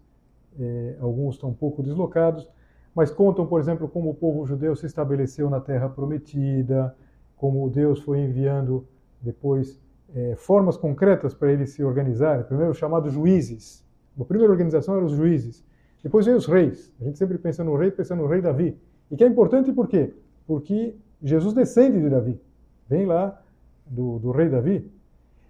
é, 0.59 0.97
alguns 0.99 1.35
estão 1.35 1.49
um 1.49 1.53
pouco 1.53 1.81
deslocados, 1.81 2.49
mas 2.95 3.09
contam, 3.09 3.45
por 3.45 3.59
exemplo, 3.59 3.87
como 3.87 4.11
o 4.11 4.13
povo 4.13 4.45
judeu 4.45 4.75
se 4.75 4.85
estabeleceu 4.85 5.49
na 5.49 5.59
Terra 5.59 5.89
Prometida, 5.89 6.95
como 7.35 7.69
Deus 7.69 8.01
foi 8.01 8.19
enviando 8.19 8.87
depois 9.21 9.79
é, 10.15 10.35
formas 10.35 10.77
concretas 10.77 11.33
para 11.33 11.51
eles 11.51 11.71
se 11.71 11.83
organizarem. 11.83 12.45
Primeiro, 12.45 12.73
chamados 12.73 13.13
juízes. 13.13 13.83
A 14.19 14.23
primeira 14.23 14.51
organização 14.51 14.95
eram 14.95 15.07
os 15.07 15.13
juízes. 15.13 15.65
Depois 16.03 16.25
vem 16.25 16.35
os 16.35 16.45
reis. 16.45 16.93
A 17.01 17.03
gente 17.05 17.17
sempre 17.17 17.37
pensa 17.37 17.63
no 17.63 17.75
rei, 17.75 17.89
pensa 17.89 18.15
no 18.15 18.27
rei 18.27 18.41
Davi. 18.41 18.77
E 19.09 19.15
que 19.15 19.23
é 19.23 19.27
importante 19.27 19.71
por 19.71 19.87
quê? 19.87 20.13
Porque 20.45 20.95
Jesus 21.21 21.53
descende 21.53 21.99
de 21.99 22.09
Davi. 22.09 22.39
Vem 22.87 23.05
lá 23.05 23.41
do, 23.87 24.19
do 24.19 24.31
rei 24.31 24.49
Davi. 24.49 24.91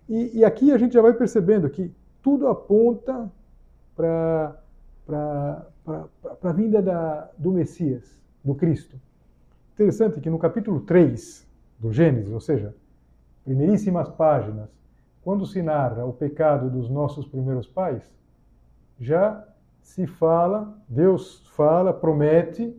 E, 0.08 0.40
e 0.40 0.46
aqui 0.46 0.72
a 0.72 0.78
gente 0.78 0.94
já 0.94 1.02
vai 1.02 1.14
percebendo 1.14 1.70
que 1.70 1.92
tudo 2.22 2.48
aponta 2.48 3.32
para 3.96 4.56
a 5.86 6.52
vinda 6.52 6.82
da, 6.82 7.30
do 7.38 7.52
Messias, 7.52 8.22
do 8.44 8.56
Cristo. 8.56 9.00
Interessante 9.74 10.22
que 10.22 10.30
no 10.30 10.40
capítulo 10.40 10.82
3 10.82 11.48
do 11.80 11.92
Gênesis, 11.92 12.32
ou 12.32 12.40
seja, 12.40 12.76
primeiríssimas 13.44 14.10
páginas, 14.10 14.70
quando 15.22 15.46
se 15.46 15.62
narra 15.62 16.06
o 16.06 16.14
pecado 16.14 16.70
dos 16.70 16.90
nossos 16.90 17.26
primeiros 17.26 17.68
pais, 17.68 18.14
já 19.00 19.46
se 19.82 20.08
fala, 20.08 20.78
Deus 20.88 21.46
fala, 21.56 21.94
promete 21.94 22.76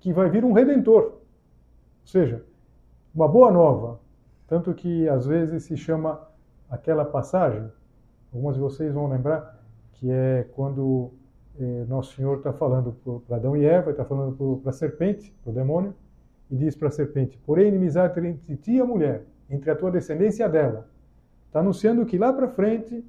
que 0.00 0.12
vai 0.12 0.28
vir 0.28 0.44
um 0.44 0.52
redentor. 0.52 1.04
Ou 1.04 2.06
seja, 2.06 2.44
uma 3.14 3.28
boa 3.28 3.50
nova. 3.50 4.00
Tanto 4.46 4.72
que 4.74 5.08
às 5.08 5.26
vezes 5.26 5.64
se 5.64 5.76
chama 5.76 6.20
aquela 6.70 7.04
passagem, 7.04 7.70
algumas 8.32 8.54
de 8.54 8.60
vocês 8.60 8.92
vão 8.92 9.08
lembrar, 9.08 9.62
que 9.92 10.10
é 10.10 10.48
quando 10.54 11.12
Nosso 11.88 12.14
Senhor 12.14 12.38
está 12.38 12.52
falando 12.52 12.94
para 13.26 13.36
Adão 13.36 13.56
e 13.56 13.64
Eva, 13.64 13.90
está 13.90 14.04
falando 14.04 14.60
para 14.62 14.70
a 14.70 14.72
serpente, 14.72 15.34
para 15.42 15.50
o 15.50 15.54
demônio, 15.54 15.94
e 16.50 16.56
diz 16.56 16.76
para 16.76 16.88
a 16.88 16.90
serpente: 16.90 17.38
Porém, 17.44 17.68
inimizade 17.68 18.18
entre 18.26 18.56
ti 18.56 18.72
e 18.72 18.80
a 18.80 18.84
mulher, 18.84 19.24
entre 19.50 19.70
a 19.70 19.76
tua 19.76 19.90
descendência 19.90 20.42
e 20.42 20.46
a 20.46 20.48
dela. 20.48 20.88
Está 21.46 21.60
anunciando 21.60 22.04
que 22.06 22.18
lá 22.18 22.32
para 22.32 22.48
frente 22.48 23.04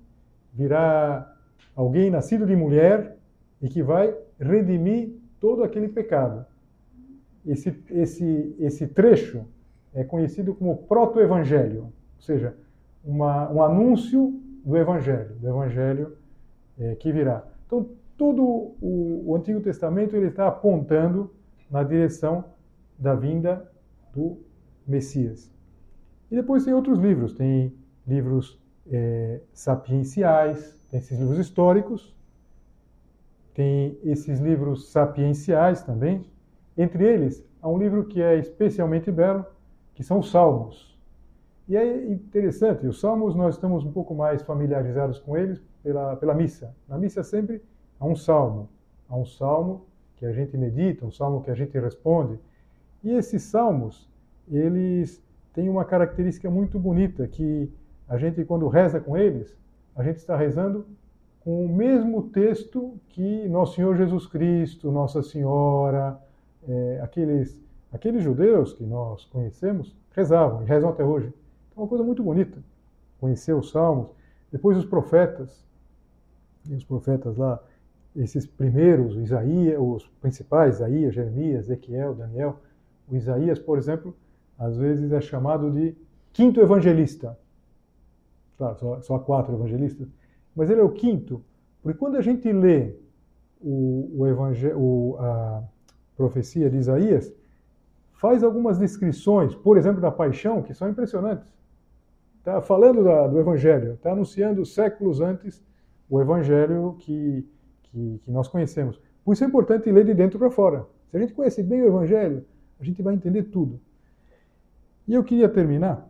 virá 0.54 1.36
alguém 1.76 2.10
nascido 2.10 2.46
de 2.46 2.56
mulher 2.56 3.18
e 3.62 3.70
que 3.70 3.84
vai 3.84 4.16
redimir 4.40 5.14
todo 5.40 5.64
aquele 5.64 5.90
pecado. 5.90 6.46
Esse, 7.46 7.84
esse, 7.90 8.56
esse 8.60 8.88
trecho 8.88 9.46
é 9.94 10.04
conhecido 10.04 10.54
como 10.54 10.78
proto-evangelho, 10.78 11.84
ou 11.84 12.22
seja, 12.22 12.56
uma, 13.04 13.52
um 13.52 13.62
anúncio 13.62 14.40
do 14.64 14.78
evangelho, 14.78 15.36
do 15.36 15.48
evangelho 15.48 16.18
é, 16.78 16.96
que 16.96 17.12
virá. 17.12 17.44
Então, 17.66 17.90
todo 18.20 18.44
o, 18.44 19.24
o 19.28 19.36
Antigo 19.36 19.62
Testamento 19.62 20.14
ele 20.14 20.28
está 20.28 20.46
apontando 20.50 21.32
na 21.72 21.82
direção 21.84 22.44
da 22.98 23.16
vinda 23.16 23.72
do 24.14 24.38
Messias. 24.86 25.50
E 26.30 26.36
depois 26.36 26.66
tem 26.66 26.74
outros 26.74 27.00
livros, 27.00 27.34
tem 27.34 27.74
livros 28.06 28.62
é, 28.92 29.40
sapienciais, 29.54 30.78
tem 30.92 31.00
esses 31.00 31.18
livros 31.18 31.40
históricos, 31.40 32.14
tem 33.54 33.98
esses 34.04 34.40
livros 34.40 34.92
sapienciais 34.92 35.82
também. 35.82 36.26
Entre 36.78 37.06
eles, 37.06 37.48
há 37.62 37.70
um 37.70 37.78
livro 37.78 38.06
que 38.06 38.22
é 38.22 38.38
especialmente 38.38 39.10
belo, 39.10 39.46
que 39.96 40.04
são 40.04 40.20
os 40.20 40.30
Salmos. 40.30 41.00
E 41.70 41.78
é 41.78 42.12
interessante, 42.12 42.86
os 42.86 43.00
Salmos 43.00 43.34
nós 43.34 43.56
estamos 43.56 43.86
um 43.86 43.92
pouco 43.92 44.14
mais 44.14 44.42
familiarizados 44.42 45.20
com 45.20 45.38
eles 45.38 45.62
pela, 45.82 46.18
pela 46.18 46.34
missa. 46.34 46.76
Na 46.88 46.98
missa 46.98 47.24
sempre 47.24 47.62
há 48.00 48.06
um 48.06 48.16
salmo. 48.16 48.70
Há 49.10 49.16
um 49.16 49.26
salmo 49.26 49.86
que 50.16 50.26
a 50.26 50.32
gente 50.32 50.56
medita, 50.58 51.06
um 51.06 51.12
salmo 51.12 51.42
que 51.42 51.52
a 51.52 51.56
gente 51.56 51.78
responde. 51.78 52.40
E 53.04 53.12
esses 53.12 53.44
salmos, 53.44 54.10
eles 54.50 55.22
têm 55.54 55.70
uma 55.70 55.86
característica 55.86 56.50
muito 56.50 56.80
bonita, 56.80 57.28
que 57.28 57.72
a 58.08 58.18
gente, 58.18 58.44
quando 58.46 58.68
reza 58.68 59.00
com 59.00 59.18
eles, 59.18 59.56
a 59.96 60.04
gente 60.04 60.18
está 60.18 60.36
rezando 60.36 60.86
com 61.42 61.66
o 61.66 61.70
mesmo 61.70 62.24
texto 62.24 63.00
que 63.10 63.48
Nosso 63.48 63.76
Senhor 63.76 63.96
Jesus 63.96 64.28
Cristo, 64.28 64.92
Nossa 64.92 65.22
Senhora, 65.24 66.20
é, 66.68 67.00
aqueles, 67.02 67.60
aqueles 67.92 68.24
judeus 68.24 68.74
que 68.74 68.84
nós 68.84 69.26
conhecemos, 69.26 69.96
rezavam 70.12 70.64
e 70.64 70.66
rezam 70.66 70.90
até 70.90 71.04
hoje. 71.04 71.34
É 71.76 71.80
uma 71.80 71.88
coisa 71.88 72.04
muito 72.04 72.22
bonita, 72.22 72.58
conhecer 73.20 73.54
os 73.54 73.72
salmos. 73.72 74.10
Depois 74.52 74.78
os 74.78 74.86
profetas, 74.86 75.66
e 76.68 76.74
os 76.74 76.84
profetas 76.84 77.38
lá, 77.38 77.62
esses 78.16 78.46
primeiros, 78.46 79.16
Isaías, 79.18 79.78
os 79.80 80.08
principais, 80.22 80.76
Isaías, 80.76 81.14
Jeremias, 81.14 81.66
Ezequiel, 81.66 82.16
Daniel. 82.16 82.60
O 83.08 83.16
Isaías, 83.16 83.60
por 83.60 83.78
exemplo, 83.78 84.16
às 84.58 84.78
vezes 84.78 85.12
é 85.12 85.22
chamado 85.22 85.72
de 85.72 85.96
quinto 86.34 86.60
evangelista. 86.60 87.38
Claro, 88.58 88.78
só, 88.78 89.02
só 89.02 89.16
há 89.16 89.20
quatro 89.20 89.54
evangelistas 89.54 90.08
mas 90.60 90.70
ele 90.70 90.82
é 90.82 90.84
o 90.84 90.92
quinto, 90.92 91.42
porque 91.82 91.98
quando 91.98 92.18
a 92.18 92.22
gente 92.22 92.52
lê 92.52 92.94
o, 93.62 94.12
o, 94.14 94.76
o 94.76 95.18
a 95.18 95.64
profecia 96.18 96.70
de 96.70 96.76
Isaías, 96.76 97.34
faz 98.12 98.44
algumas 98.44 98.78
descrições, 98.78 99.56
por 99.56 99.78
exemplo, 99.78 100.02
da 100.02 100.12
paixão, 100.12 100.62
que 100.62 100.74
são 100.74 100.90
impressionantes. 100.90 101.48
Está 102.40 102.62
falando 102.62 103.06
da, 103.06 103.28
do 103.28 103.40
Evangelho, 103.40 103.94
está 103.94 104.12
anunciando 104.12 104.66
séculos 104.66 105.22
antes 105.22 105.64
o 106.10 106.20
Evangelho 106.20 106.98
que, 107.00 107.48
que, 107.92 108.22
que, 108.24 108.32
nós 108.32 108.48
conhecemos. 108.48 109.00
Por 109.24 109.34
isso 109.34 109.44
é 109.44 109.48
importante 109.48 109.92
ler 109.92 110.06
de 110.06 110.14
dentro 110.14 110.40
para 110.40 110.50
fora. 110.50 110.86
Se 111.10 111.18
a 111.18 111.20
gente 111.20 111.34
conhece 111.34 111.64
bem 111.64 111.82
o 111.82 111.88
Evangelho, 111.88 112.46
a 112.80 112.84
gente 112.84 113.02
vai 113.02 113.14
entender 113.14 113.44
tudo. 113.44 113.80
E 115.08 115.14
eu 115.14 115.24
queria 115.24 115.50
terminar 115.50 116.08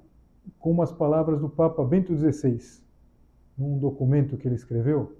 com 0.60 0.72
umas 0.72 0.92
palavras 0.92 1.40
do 1.40 1.50
Papa 1.50 1.84
Bento 1.84 2.16
XVI 2.16 2.60
num 3.58 3.78
documento 3.78 4.38
que 4.38 4.48
ele 4.48 4.56
escreveu, 4.56 5.18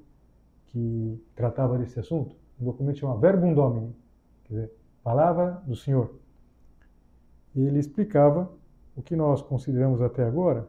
que 0.68 1.22
tratava 1.36 1.78
desse 1.78 2.00
assunto, 2.00 2.36
um 2.60 2.66
documento 2.66 3.00
chamado 3.00 3.20
Verbum 3.20 3.54
Domini, 3.54 3.96
quer 4.46 4.54
dizer, 4.54 4.72
Palavra 5.04 5.62
do 5.66 5.76
Senhor. 5.76 6.14
E 7.56 7.62
ele 7.62 7.80
explicava 7.80 8.52
o 8.96 9.02
que 9.02 9.16
nós 9.16 9.42
consideramos 9.42 10.02
até 10.02 10.24
agora 10.24 10.68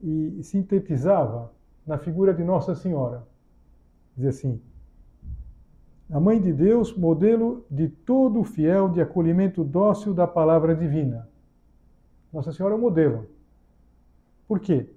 e 0.00 0.40
sintetizava 0.42 1.52
na 1.86 1.98
figura 1.98 2.32
de 2.32 2.44
Nossa 2.44 2.74
Senhora. 2.74 3.26
Dizia 4.14 4.30
assim: 4.30 4.62
a 6.10 6.20
Mãe 6.20 6.40
de 6.40 6.52
Deus, 6.52 6.96
modelo 6.96 7.64
de 7.70 7.88
todo 7.88 8.42
fiel 8.44 8.88
de 8.88 9.00
acolhimento 9.00 9.62
dócil 9.62 10.12
da 10.12 10.26
palavra 10.26 10.74
divina. 10.74 11.28
Nossa 12.32 12.52
Senhora 12.52 12.74
é 12.74 12.78
o 12.78 12.80
modelo. 12.80 13.26
Por 14.46 14.58
quê? 14.60 14.88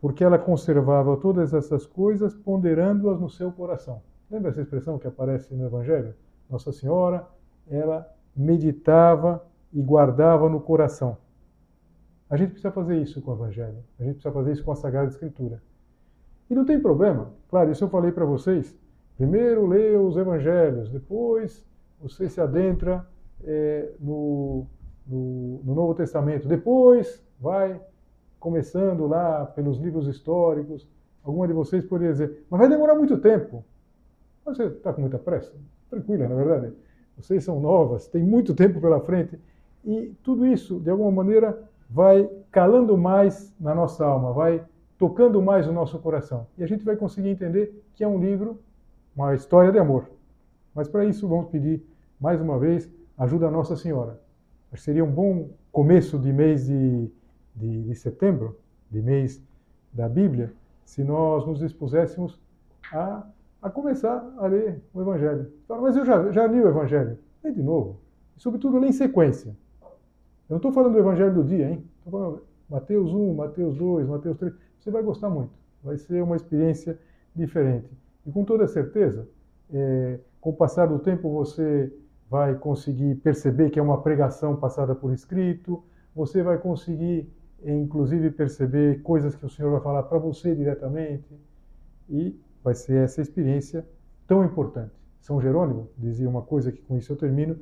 porque 0.00 0.24
ela 0.24 0.38
conservava 0.38 1.16
todas 1.16 1.52
essas 1.52 1.84
coisas, 1.84 2.34
ponderando-as 2.34 3.20
no 3.20 3.28
seu 3.28 3.52
coração. 3.52 4.02
Lembra 4.30 4.50
essa 4.50 4.62
expressão 4.62 4.98
que 4.98 5.06
aparece 5.06 5.54
no 5.54 5.66
Evangelho? 5.66 6.14
Nossa 6.48 6.72
Senhora, 6.72 7.28
ela 7.68 8.08
meditava 8.34 9.44
e 9.72 9.82
guardava 9.82 10.48
no 10.48 10.60
coração. 10.60 11.18
A 12.30 12.36
gente 12.36 12.52
precisa 12.52 12.72
fazer 12.72 12.96
isso 12.96 13.20
com 13.20 13.32
o 13.32 13.34
Evangelho, 13.34 13.84
a 13.98 14.04
gente 14.04 14.14
precisa 14.14 14.32
fazer 14.32 14.52
isso 14.52 14.64
com 14.64 14.72
a 14.72 14.76
Sagrada 14.76 15.10
Escritura. 15.10 15.60
E 16.48 16.54
não 16.54 16.64
tem 16.64 16.80
problema, 16.80 17.32
claro, 17.48 17.70
isso 17.70 17.84
eu 17.84 17.88
falei 17.88 18.10
para 18.10 18.24
vocês. 18.24 18.76
Primeiro 19.20 19.66
lê 19.66 19.94
os 19.98 20.16
Evangelhos, 20.16 20.88
depois 20.88 21.62
você 22.00 22.26
se 22.26 22.40
adentra 22.40 23.06
é, 23.44 23.90
no, 24.00 24.64
no, 25.06 25.60
no 25.62 25.74
Novo 25.74 25.94
Testamento, 25.94 26.48
depois 26.48 27.22
vai 27.38 27.78
começando 28.38 29.06
lá 29.06 29.44
pelos 29.44 29.76
livros 29.76 30.08
históricos. 30.08 30.88
Alguma 31.22 31.46
de 31.46 31.52
vocês 31.52 31.84
poderia 31.84 32.12
dizer, 32.12 32.46
mas 32.48 32.60
vai 32.60 32.68
demorar 32.70 32.94
muito 32.94 33.18
tempo. 33.18 33.62
Você 34.42 34.64
está 34.64 34.90
com 34.90 35.02
muita 35.02 35.18
pressa? 35.18 35.52
Tranquila, 35.90 36.26
na 36.26 36.34
verdade. 36.34 36.72
Vocês 37.14 37.44
são 37.44 37.60
novas, 37.60 38.08
tem 38.08 38.22
muito 38.22 38.54
tempo 38.54 38.80
pela 38.80 39.00
frente. 39.00 39.38
E 39.84 40.14
tudo 40.22 40.46
isso, 40.46 40.80
de 40.80 40.88
alguma 40.88 41.10
maneira, 41.10 41.62
vai 41.90 42.26
calando 42.50 42.96
mais 42.96 43.54
na 43.60 43.74
nossa 43.74 44.02
alma, 44.02 44.32
vai 44.32 44.64
tocando 44.96 45.42
mais 45.42 45.68
o 45.68 45.72
nosso 45.72 45.98
coração. 45.98 46.46
E 46.56 46.64
a 46.64 46.66
gente 46.66 46.86
vai 46.86 46.96
conseguir 46.96 47.28
entender 47.28 47.84
que 47.94 48.02
é 48.02 48.08
um 48.08 48.18
livro, 48.18 48.58
uma 49.14 49.34
história 49.34 49.72
de 49.72 49.78
amor. 49.78 50.10
Mas 50.74 50.88
para 50.88 51.04
isso, 51.04 51.28
vamos 51.28 51.50
pedir 51.50 51.84
mais 52.20 52.40
uma 52.40 52.58
vez 52.58 52.90
ajuda 53.18 53.48
a 53.48 53.50
Nossa 53.50 53.76
Senhora. 53.76 54.20
Acho 54.72 54.80
que 54.80 54.84
seria 54.84 55.04
um 55.04 55.10
bom 55.10 55.50
começo 55.72 56.18
de 56.18 56.32
mês 56.32 56.66
de, 56.66 57.10
de, 57.54 57.82
de 57.82 57.94
setembro, 57.94 58.58
de 58.90 59.02
mês 59.02 59.42
da 59.92 60.08
Bíblia, 60.08 60.52
se 60.84 61.02
nós 61.02 61.46
nos 61.46 61.58
dispuséssemos 61.58 62.40
a, 62.92 63.26
a 63.60 63.70
começar 63.70 64.32
a 64.38 64.46
ler 64.46 64.82
o 64.94 65.00
Evangelho. 65.00 65.52
Mas 65.68 65.96
eu 65.96 66.04
já, 66.04 66.30
já 66.30 66.46
li 66.46 66.60
o 66.60 66.68
Evangelho. 66.68 67.18
Lê 67.42 67.52
de 67.52 67.62
novo. 67.62 68.00
E, 68.36 68.40
sobretudo, 68.40 68.78
lê 68.78 68.88
em 68.88 68.92
sequência. 68.92 69.56
Eu 70.48 70.54
não 70.54 70.56
estou 70.56 70.72
falando 70.72 70.92
do 70.92 70.98
Evangelho 70.98 71.34
do 71.34 71.44
dia, 71.44 71.70
hein? 71.70 71.84
Estou 71.98 72.12
falando 72.12 72.42
Mateus 72.68 73.12
1, 73.12 73.34
Mateus 73.34 73.76
2, 73.76 74.08
Mateus 74.08 74.36
3. 74.38 74.54
Você 74.78 74.90
vai 74.90 75.02
gostar 75.02 75.30
muito. 75.30 75.52
Vai 75.82 75.96
ser 75.96 76.22
uma 76.22 76.36
experiência 76.36 76.98
diferente. 77.34 77.88
E 78.26 78.30
com 78.30 78.44
toda 78.44 78.66
certeza, 78.66 79.28
é, 79.72 80.18
com 80.40 80.50
o 80.50 80.52
passar 80.52 80.86
do 80.86 80.98
tempo, 80.98 81.30
você 81.30 81.92
vai 82.28 82.54
conseguir 82.54 83.16
perceber 83.16 83.70
que 83.70 83.78
é 83.78 83.82
uma 83.82 84.02
pregação 84.02 84.56
passada 84.56 84.94
por 84.94 85.12
escrito, 85.12 85.82
você 86.14 86.42
vai 86.42 86.58
conseguir, 86.58 87.28
inclusive, 87.64 88.30
perceber 88.30 89.02
coisas 89.02 89.34
que 89.34 89.44
o 89.44 89.50
Senhor 89.50 89.70
vai 89.72 89.80
falar 89.80 90.04
para 90.04 90.18
você 90.18 90.54
diretamente, 90.54 91.34
e 92.08 92.38
vai 92.62 92.74
ser 92.74 93.04
essa 93.04 93.20
experiência 93.20 93.86
tão 94.26 94.44
importante. 94.44 94.92
São 95.20 95.40
Jerônimo 95.40 95.88
dizia 95.96 96.28
uma 96.28 96.42
coisa 96.42 96.72
que 96.72 96.82
com 96.82 96.96
isso 96.96 97.12
eu 97.12 97.16
termino, 97.16 97.56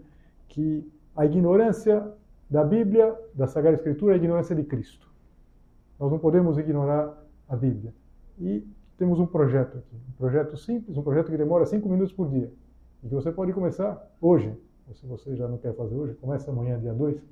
que 0.48 0.86
a 1.16 1.26
ignorância 1.26 2.06
da 2.48 2.64
Bíblia, 2.64 3.14
da 3.34 3.46
Sagrada 3.46 3.76
Escritura, 3.76 4.12
é 4.12 4.14
a 4.14 4.18
ignorância 4.18 4.54
de 4.54 4.64
Cristo. 4.64 5.08
Nós 5.98 6.10
não 6.10 6.18
podemos 6.18 6.56
ignorar 6.58 7.22
a 7.48 7.56
Bíblia. 7.56 7.92
E 8.38 8.66
temos 8.98 9.20
um 9.20 9.26
projeto 9.26 9.78
aqui, 9.78 9.96
um 9.96 10.12
projeto 10.18 10.56
simples, 10.56 10.98
um 10.98 11.02
projeto 11.02 11.30
que 11.30 11.36
demora 11.36 11.64
cinco 11.64 11.88
minutos 11.88 12.12
por 12.12 12.28
dia. 12.28 12.52
E 13.02 13.08
que 13.08 13.14
você 13.14 13.30
pode 13.30 13.52
começar 13.52 14.04
hoje, 14.20 14.52
ou 14.88 14.94
se 14.94 15.06
você 15.06 15.36
já 15.36 15.46
não 15.46 15.56
quer 15.56 15.72
fazer 15.74 15.94
hoje, 15.94 16.14
começa 16.14 16.50
amanhã, 16.50 16.78
dia 16.78 16.92
2. 16.92 17.22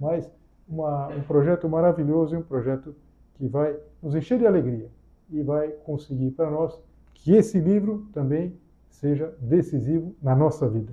Mas 0.00 0.28
uma, 0.66 1.08
um 1.08 1.22
projeto 1.22 1.68
maravilhoso 1.68 2.34
e 2.34 2.38
um 2.38 2.42
projeto 2.42 2.96
que 3.34 3.46
vai 3.46 3.78
nos 4.02 4.14
encher 4.14 4.38
de 4.38 4.46
alegria 4.46 4.90
e 5.30 5.42
vai 5.42 5.68
conseguir 5.68 6.30
para 6.30 6.50
nós 6.50 6.80
que 7.12 7.32
esse 7.32 7.60
livro 7.60 8.06
também 8.12 8.56
seja 8.88 9.34
decisivo 9.38 10.14
na 10.22 10.34
nossa 10.34 10.66
vida. 10.66 10.92